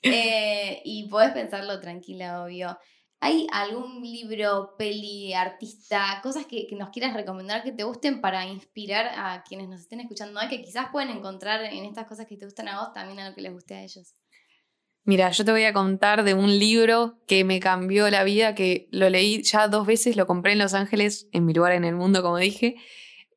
Eh, 0.02 0.82
y 0.84 1.08
podés 1.08 1.32
pensarlo 1.32 1.80
tranquila, 1.80 2.42
obvio. 2.42 2.76
¿Hay 3.20 3.46
algún 3.52 4.02
libro, 4.02 4.74
peli, 4.76 5.32
artista, 5.32 6.18
cosas 6.24 6.44
que, 6.46 6.66
nos 6.72 6.90
quieras 6.90 7.14
recomendar 7.14 7.62
que 7.62 7.70
te 7.70 7.84
gusten 7.84 8.20
para 8.20 8.44
inspirar 8.46 9.12
a 9.14 9.44
quienes 9.44 9.68
nos 9.68 9.82
estén 9.82 10.00
escuchando 10.00 10.40
que 10.50 10.60
quizás 10.60 10.86
pueden 10.90 11.10
encontrar 11.10 11.62
en 11.62 11.84
estas 11.84 12.08
cosas 12.08 12.26
que 12.26 12.36
te 12.36 12.46
gustan 12.46 12.66
a 12.66 12.80
vos 12.80 12.92
también 12.92 13.20
a 13.20 13.28
lo 13.28 13.34
que 13.36 13.42
les 13.42 13.52
guste 13.52 13.74
a 13.74 13.82
ellos? 13.84 14.12
Mira, 15.04 15.30
yo 15.30 15.44
te 15.44 15.52
voy 15.52 15.64
a 15.64 15.72
contar 15.72 16.24
de 16.24 16.34
un 16.34 16.58
libro 16.58 17.20
que 17.28 17.44
me 17.44 17.60
cambió 17.60 18.10
la 18.10 18.24
vida, 18.24 18.56
que 18.56 18.88
lo 18.90 19.08
leí 19.08 19.42
ya 19.42 19.68
dos 19.68 19.86
veces, 19.86 20.16
lo 20.16 20.26
compré 20.26 20.52
en 20.52 20.58
Los 20.58 20.74
Ángeles, 20.74 21.28
en 21.32 21.44
mi 21.44 21.54
lugar 21.54 21.72
en 21.72 21.84
el 21.84 21.94
mundo, 21.94 22.22
como 22.22 22.38
dije, 22.38 22.76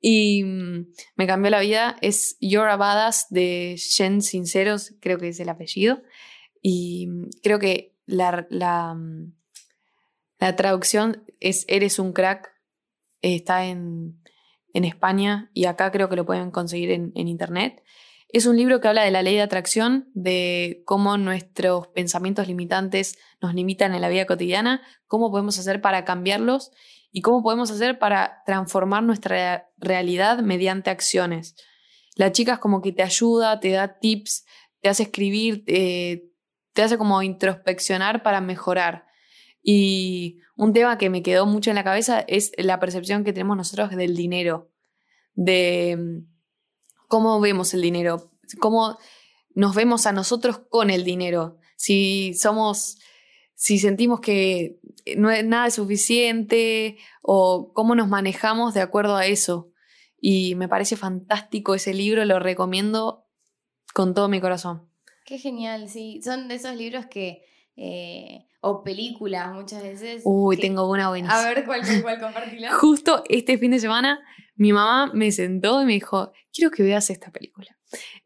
y 0.02 0.44
mm, 0.44 0.94
me 1.16 1.28
cambió 1.28 1.50
la 1.50 1.60
vida. 1.60 1.96
Es 2.02 2.38
You're 2.40 2.70
a 2.70 2.78
Badass 2.78 3.28
de 3.30 3.76
Jen 3.78 4.22
Sinceros, 4.22 4.94
creo 5.00 5.18
que 5.18 5.30
es 5.30 5.40
el 5.40 5.50
apellido, 5.50 6.02
y 6.68 7.06
mm, 7.06 7.30
creo 7.44 7.60
que 7.60 7.96
la, 8.08 8.48
mm, 8.96 9.36
la 10.40 10.56
traducción 10.56 11.24
es 11.40 11.64
Eres 11.68 12.00
un 12.00 12.12
crack. 12.12 12.52
está 13.22 13.66
en, 13.66 14.20
España 14.74 15.50
y 15.54 15.66
acá 15.66 15.90
creo 15.90 16.10
que 16.10 16.18
lo 16.18 16.26
pueden 16.26 16.52
conseguir 16.52 16.92
en, 16.92 17.12
internet. 17.16 17.82
Es 18.28 18.46
un 18.46 18.58
libro 18.58 18.82
que 18.82 18.90
habla 18.90 19.04
de 19.04 19.12
la 19.12 19.22
ley 19.22 19.36
de 19.36 19.42
atracción, 19.42 20.10
de 20.14 20.82
cómo 20.86 21.18
nuestros 21.18 21.88
pensamientos 21.90 22.48
limitantes 22.48 23.18
nos 23.42 23.54
limitan 23.54 23.94
en 23.94 24.02
la 24.02 24.10
vida 24.10 24.26
cotidiana, 24.26 24.82
cómo 25.08 25.32
podemos 25.32 25.58
hacer 25.60 25.80
para 25.80 26.04
cambiarlos 26.04 26.72
y 27.12 27.22
cómo 27.22 27.42
podemos 27.42 27.72
hacer 27.72 28.00
para 28.00 28.42
transformar 28.46 29.04
nuestra 29.04 29.70
realidad 29.78 30.40
mediante 30.40 30.90
acciones. 30.90 31.56
La 32.16 32.34
chica 32.34 32.54
es 32.54 32.60
como 32.60 32.82
que 32.82 32.92
te 32.92 33.04
ayuda, 33.04 33.62
te 33.62 33.70
da 33.70 34.00
tips, 34.00 34.46
te 34.82 34.90
hace 34.90 35.04
escribir, 35.04 35.64
eh, 35.68 36.35
te 36.76 36.84
hace 36.84 36.98
como 36.98 37.24
introspeccionar 37.24 38.22
para 38.22 38.42
mejorar. 38.42 39.08
Y 39.64 40.42
un 40.58 40.74
tema 40.74 40.98
que 40.98 41.10
me 41.10 41.24
quedó 41.24 41.46
mucho 41.46 41.72
en 41.72 41.78
la 41.78 41.86
cabeza 41.86 42.20
es 42.28 42.52
la 42.58 42.80
percepción 42.82 43.24
que 43.24 43.32
tenemos 43.32 43.56
nosotros 43.56 43.90
del 43.92 44.16
dinero, 44.16 44.70
de 45.34 45.98
mm, 45.98 47.08
cómo 47.08 47.40
vemos 47.40 47.74
el 47.74 47.82
dinero, 47.82 48.30
cómo 48.60 49.00
nos 49.56 49.74
vemos 49.74 50.06
a 50.06 50.12
nosotros 50.12 50.60
con 50.70 50.90
el 50.90 51.06
dinero. 51.06 51.58
Si 51.78 52.34
somos, 52.34 52.98
si 53.54 53.80
sentimos 53.80 54.20
que 54.20 54.82
no 55.16 55.32
es 55.32 55.46
nada 55.46 55.72
suficiente 55.72 56.98
o 57.22 57.72
cómo 57.74 57.96
nos 57.96 58.10
manejamos 58.10 58.74
de 58.74 58.82
acuerdo 58.82 59.16
a 59.16 59.26
eso. 59.28 59.72
Y 60.20 60.56
me 60.56 60.68
parece 60.68 60.98
fantástico 60.98 61.74
ese 61.74 61.94
libro, 61.94 62.26
lo 62.26 62.40
recomiendo 62.40 63.26
con 63.94 64.14
todo 64.14 64.28
mi 64.28 64.42
corazón. 64.42 64.90
Qué 65.26 65.40
genial, 65.40 65.90
sí. 65.90 66.22
Son 66.24 66.48
de 66.48 66.56
esos 66.56 66.76
libros 66.76 67.08
que 67.08 67.44
eh, 67.76 68.46
o 68.62 68.84
películas 68.84 69.54
muchas 69.54 69.82
veces. 69.82 70.22
Uy, 70.24 70.58
tengo 70.58 70.90
una 70.90 71.10
buena. 71.10 71.30
A 71.30 71.44
ver, 71.44 71.66
¿cuál, 71.66 71.82
cuál 72.02 72.20
compartirla? 72.22 72.72
Justo 72.74 73.24
este 73.28 73.58
fin 73.58 73.72
de 73.72 73.80
semana, 73.80 74.20
mi 74.56 74.72
mamá 74.72 75.12
me 75.14 75.32
sentó 75.32 75.82
y 75.82 75.86
me 75.86 75.94
dijo, 75.94 76.32
quiero 76.54 76.72
que 76.72 76.84
veas 76.84 77.10
esta 77.10 77.32
película. 77.32 77.76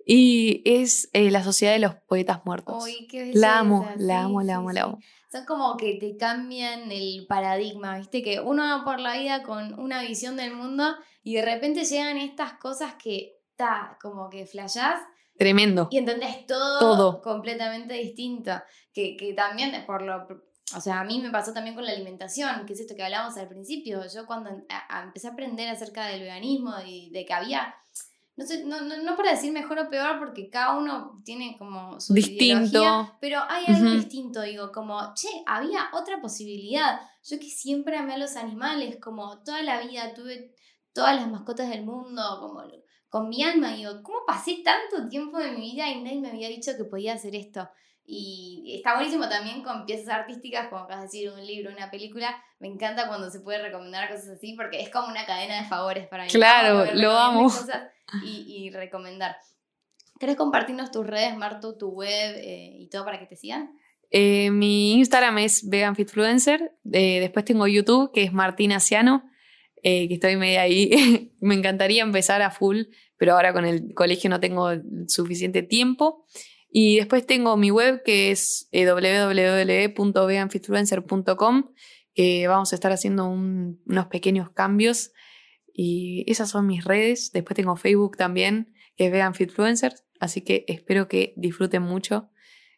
Y 0.05 0.61
es 0.65 1.09
eh, 1.13 1.31
La 1.31 1.43
Sociedad 1.43 1.73
de 1.73 1.79
los 1.79 1.95
Poetas 2.07 2.41
Muertos. 2.45 2.83
Uy, 2.83 3.07
qué 3.07 3.31
la 3.33 3.59
amo, 3.59 3.87
la 3.97 4.23
amo, 4.23 4.41
la 4.41 4.55
amo, 4.55 4.71
la 4.71 4.83
amo. 4.83 4.99
Son 5.31 5.45
como 5.45 5.77
que 5.77 5.95
te 5.95 6.17
cambian 6.17 6.91
el 6.91 7.25
paradigma, 7.27 7.97
¿viste? 7.97 8.21
Que 8.23 8.39
uno 8.39 8.63
va 8.63 8.83
por 8.83 8.99
la 8.99 9.17
vida 9.17 9.43
con 9.43 9.79
una 9.79 10.01
visión 10.01 10.35
del 10.35 10.55
mundo 10.55 10.95
y 11.23 11.35
de 11.35 11.43
repente 11.43 11.85
llegan 11.85 12.17
estas 12.17 12.53
cosas 12.53 12.95
que, 12.95 13.39
está 13.59 13.97
como 14.01 14.29
que 14.29 14.45
flashás 14.45 15.01
Tremendo. 15.39 15.87
Y 15.89 15.97
entendés 15.97 16.45
todo, 16.45 17.21
completamente 17.21 17.93
distinto. 17.93 18.51
Que, 18.93 19.15
que 19.15 19.33
también, 19.33 19.85
por 19.87 20.01
lo, 20.01 20.27
o 20.75 20.81
sea, 20.81 20.99
a 20.99 21.05
mí 21.05 21.21
me 21.21 21.31
pasó 21.31 21.53
también 21.53 21.75
con 21.75 21.85
la 21.85 21.93
alimentación, 21.93 22.65
que 22.65 22.73
es 22.73 22.81
esto 22.81 22.93
que 22.93 23.03
hablábamos 23.03 23.37
al 23.37 23.47
principio. 23.47 24.01
Yo 24.13 24.25
cuando 24.25 24.49
empecé 24.49 25.27
a 25.27 25.31
aprender 25.31 25.69
acerca 25.69 26.07
del 26.07 26.19
veganismo 26.19 26.73
y 26.85 27.09
de 27.11 27.25
que 27.25 27.33
había, 27.33 27.73
no 28.35 28.45
sé, 28.45 28.65
no, 28.65 28.81
no, 28.81 29.15
para 29.15 29.31
decir 29.31 29.53
mejor 29.53 29.79
o 29.79 29.89
peor, 29.89 30.19
porque 30.19 30.49
cada 30.49 30.77
uno 30.77 31.21
tiene 31.23 31.55
como 31.57 32.01
su 32.01 32.13
distinto, 32.13 33.17
pero 33.21 33.39
hay 33.47 33.63
algo 33.67 33.91
distinto, 33.91 34.41
digo, 34.41 34.73
como, 34.73 35.13
che, 35.15 35.29
había 35.45 35.87
otra 35.93 36.19
posibilidad. 36.19 36.99
Yo 37.23 37.39
que 37.39 37.49
siempre 37.49 37.95
amé 37.95 38.15
a 38.15 38.17
los 38.17 38.35
animales, 38.35 38.97
como 39.01 39.41
toda 39.43 39.61
la 39.61 39.79
vida 39.79 40.13
tuve 40.13 40.53
todas 40.91 41.15
las 41.15 41.29
mascotas 41.29 41.69
del 41.69 41.85
mundo, 41.85 42.21
como 42.41 42.61
con 43.09 43.27
mi 43.27 43.43
alma, 43.43 43.73
digo, 43.73 44.01
¿cómo 44.03 44.19
pasé 44.25 44.61
tanto 44.63 45.09
tiempo 45.09 45.39
de 45.39 45.51
mi 45.51 45.71
vida 45.71 45.89
y 45.89 46.01
nadie 46.01 46.21
me 46.21 46.29
había 46.29 46.47
dicho 46.47 46.71
que 46.77 46.85
podía 46.85 47.13
hacer 47.13 47.35
esto? 47.35 47.67
Y 48.11 48.73
está 48.75 48.95
buenísimo 48.95 49.29
también 49.29 49.61
con 49.61 49.85
piezas 49.85 50.09
artísticas, 50.09 50.67
como 50.69 50.81
acabas 50.81 51.01
de 51.01 51.05
decir, 51.05 51.31
un 51.31 51.45
libro, 51.45 51.71
una 51.71 51.91
película. 51.91 52.43
Me 52.59 52.67
encanta 52.67 53.07
cuando 53.07 53.29
se 53.29 53.39
puede 53.39 53.61
recomendar 53.61 54.09
cosas 54.09 54.29
así, 54.29 54.53
porque 54.53 54.81
es 54.81 54.89
como 54.89 55.09
una 55.09 55.27
cadena 55.27 55.61
de 55.61 55.67
favores 55.67 56.07
para 56.07 56.23
mí. 56.23 56.29
Claro, 56.31 56.91
lo 56.95 57.11
amo. 57.11 57.51
Y, 58.25 58.65
y, 58.65 58.69
recomendar. 58.71 59.37
¿Querés 60.19 60.37
compartirnos 60.37 60.89
tus 60.89 61.05
redes, 61.05 61.37
Martu, 61.37 61.77
tu 61.77 61.89
web 61.89 62.35
eh, 62.35 62.77
y 62.79 62.89
todo 62.89 63.05
para 63.05 63.19
que 63.19 63.27
te 63.27 63.35
sigan? 63.35 63.77
Eh, 64.09 64.49
mi 64.49 64.93
Instagram 64.93 65.37
es 65.37 65.69
veganfitfluencer. 65.69 66.73
Eh, 66.91 67.19
después 67.19 67.45
tengo 67.45 67.67
YouTube, 67.67 68.11
que 68.11 68.23
es 68.23 68.33
Martina 68.33 68.79
Ciano. 68.79 69.28
Eh, 69.83 70.07
que 70.07 70.15
estoy 70.15 70.35
media 70.35 70.61
ahí. 70.61 71.31
Me 71.39 71.53
encantaría 71.55 72.03
empezar 72.03 72.41
a 72.41 72.51
full, 72.51 72.83
pero 73.17 73.33
ahora 73.33 73.53
con 73.53 73.65
el 73.65 73.93
colegio 73.93 74.29
no 74.29 74.39
tengo 74.39 74.69
suficiente 75.07 75.63
tiempo. 75.63 76.25
Y 76.71 76.97
después 76.97 77.25
tengo 77.25 77.57
mi 77.57 77.71
web 77.71 78.03
que 78.03 78.29
es 78.31 78.67
eh, 78.71 78.85
www.veganfitfluencer.com, 78.85 81.73
que 82.13 82.47
vamos 82.47 82.71
a 82.71 82.75
estar 82.75 82.91
haciendo 82.91 83.27
unos 83.27 84.05
pequeños 84.07 84.51
cambios. 84.51 85.11
Y 85.73 86.25
esas 86.27 86.49
son 86.49 86.67
mis 86.67 86.83
redes. 86.83 87.31
Después 87.31 87.55
tengo 87.55 87.75
Facebook 87.75 88.17
también, 88.17 88.73
que 88.97 89.05
es 89.05 89.11
veganfitfluencer. 89.11 89.93
Así 90.19 90.41
que 90.41 90.65
espero 90.67 91.07
que 91.07 91.33
disfruten 91.37 91.81
mucho 91.81 92.29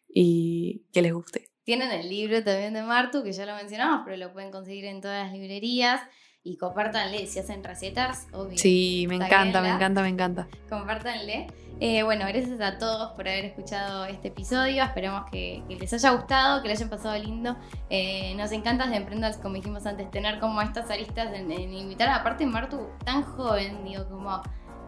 y 0.08 0.86
que 0.92 1.02
les 1.02 1.12
guste. 1.12 1.48
Tienen 1.64 1.90
el 1.90 2.08
libro 2.08 2.42
también 2.42 2.74
de 2.74 2.82
Martu, 2.82 3.22
que 3.22 3.32
ya 3.32 3.46
lo 3.46 3.54
mencionamos, 3.54 4.02
pero 4.04 4.16
lo 4.16 4.32
pueden 4.32 4.50
conseguir 4.50 4.84
en 4.84 5.00
todas 5.00 5.24
las 5.24 5.32
librerías 5.32 6.00
y 6.44 6.56
compártanle 6.56 7.26
si 7.26 7.38
hacen 7.38 7.62
recetas, 7.62 8.26
obvio. 8.32 8.58
Sí, 8.58 9.06
me 9.08 9.16
encanta, 9.16 9.60
me 9.60 9.70
encanta, 9.70 10.02
me 10.02 10.08
encanta. 10.08 10.48
Compártanle. 10.68 11.46
Eh, 11.80 12.02
bueno, 12.02 12.26
gracias 12.26 12.60
a 12.60 12.78
todos 12.78 13.12
por 13.12 13.28
haber 13.28 13.44
escuchado 13.44 14.04
este 14.06 14.28
episodio. 14.28 14.82
Esperemos 14.82 15.24
que, 15.30 15.62
les 15.68 15.92
haya 15.92 16.10
gustado, 16.10 16.62
que 16.62 16.68
les 16.68 16.78
hayan 16.78 16.90
pasado 16.90 17.16
lindo. 17.16 17.56
Eh, 17.90 18.34
nos 18.36 18.52
encanta 18.52 18.86
de 18.86 18.96
Emprendas, 18.96 19.36
como 19.36 19.54
dijimos 19.54 19.86
antes, 19.86 20.10
tener 20.10 20.40
como 20.40 20.60
estas 20.62 20.90
aristas 20.90 21.32
en, 21.32 21.50
invitar. 21.50 22.08
Aparte, 22.08 22.44
Martu, 22.46 22.88
tan 23.04 23.22
joven, 23.22 23.84
digo, 23.84 24.08
como 24.08 24.42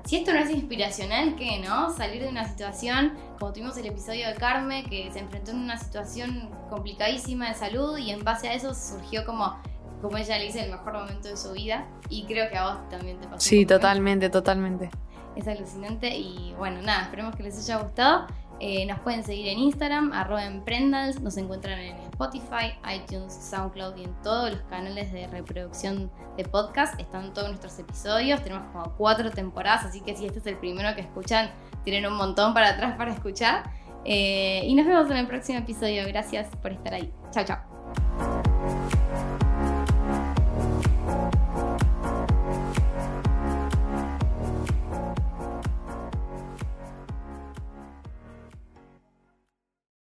si 0.05 0.17
esto 0.17 0.33
no 0.33 0.39
es 0.41 0.51
inspiracional, 0.51 1.35
¿qué 1.37 1.61
no? 1.61 1.91
Salir 1.91 2.23
de 2.23 2.29
una 2.29 2.47
situación, 2.47 3.15
como 3.39 3.53
tuvimos 3.53 3.77
el 3.77 3.87
episodio 3.87 4.29
de 4.29 4.35
Carme, 4.35 4.85
que 4.85 5.11
se 5.13 5.21
enfrentó 5.21 5.53
en 5.53 5.59
una 5.59 5.79
situación 5.79 6.51
complicadísima 6.69 7.49
de 7.49 7.55
salud 7.55 7.97
y 7.97 8.11
en 8.11 8.23
base 8.23 8.49
a 8.49 8.55
eso 8.55 8.75
surgió 8.75 9.25
como 9.25 9.57
como 10.05 10.19
ella 10.19 10.37
le 10.37 10.45
dice, 10.45 10.63
el 10.63 10.71
mejor 10.71 10.93
momento 10.93 11.29
de 11.29 11.37
su 11.39 11.53
vida. 11.53 11.87
Y 12.11 12.25
creo 12.27 12.51
que 12.51 12.59
a 12.59 12.75
vos 12.75 12.89
también 12.91 13.19
te 13.19 13.27
pasó. 13.27 13.41
Sí, 13.41 13.65
totalmente, 13.65 14.29
totalmente. 14.29 14.91
Es 15.35 15.49
alucinante 15.49 16.15
y 16.15 16.55
bueno, 16.59 16.83
nada, 16.83 17.05
esperemos 17.05 17.35
que 17.35 17.43
les 17.43 17.59
haya 17.59 17.83
gustado. 17.83 18.27
Eh, 18.61 18.85
nos 18.85 19.01
pueden 19.01 19.25
seguir 19.25 19.49
en 19.49 19.59
Instagram, 19.59 20.13
arroba 20.13 20.45
emprendals, 20.45 21.21
nos 21.21 21.39
encuentran 21.39 21.79
en 21.79 21.97
Spotify, 21.97 22.75
iTunes, 22.95 23.33
SoundCloud 23.33 23.97
y 23.97 24.05
en 24.05 24.15
todos 24.23 24.53
los 24.53 24.61
canales 24.65 25.11
de 25.11 25.27
reproducción 25.27 26.11
de 26.37 26.45
podcast. 26.45 27.01
Están 27.01 27.33
todos 27.33 27.49
nuestros 27.49 27.77
episodios, 27.79 28.43
tenemos 28.43 28.71
como 28.73 28.95
cuatro 28.97 29.31
temporadas, 29.31 29.87
así 29.87 30.03
que 30.03 30.15
si 30.15 30.27
este 30.27 30.39
es 30.39 30.47
el 30.47 30.59
primero 30.59 30.95
que 30.95 31.01
escuchan, 31.01 31.51
tienen 31.83 32.07
un 32.07 32.17
montón 32.17 32.53
para 32.53 32.69
atrás 32.71 32.95
para 32.99 33.11
escuchar. 33.11 33.71
Eh, 34.05 34.63
y 34.67 34.75
nos 34.75 34.87
vemos 34.87 35.11
en 35.11 35.17
el 35.17 35.27
próximo 35.27 35.61
episodio. 35.61 36.07
Gracias 36.07 36.47
por 36.61 36.73
estar 36.73 36.93
ahí. 36.93 37.11
Chao, 37.33 37.45
chao. 37.45 38.44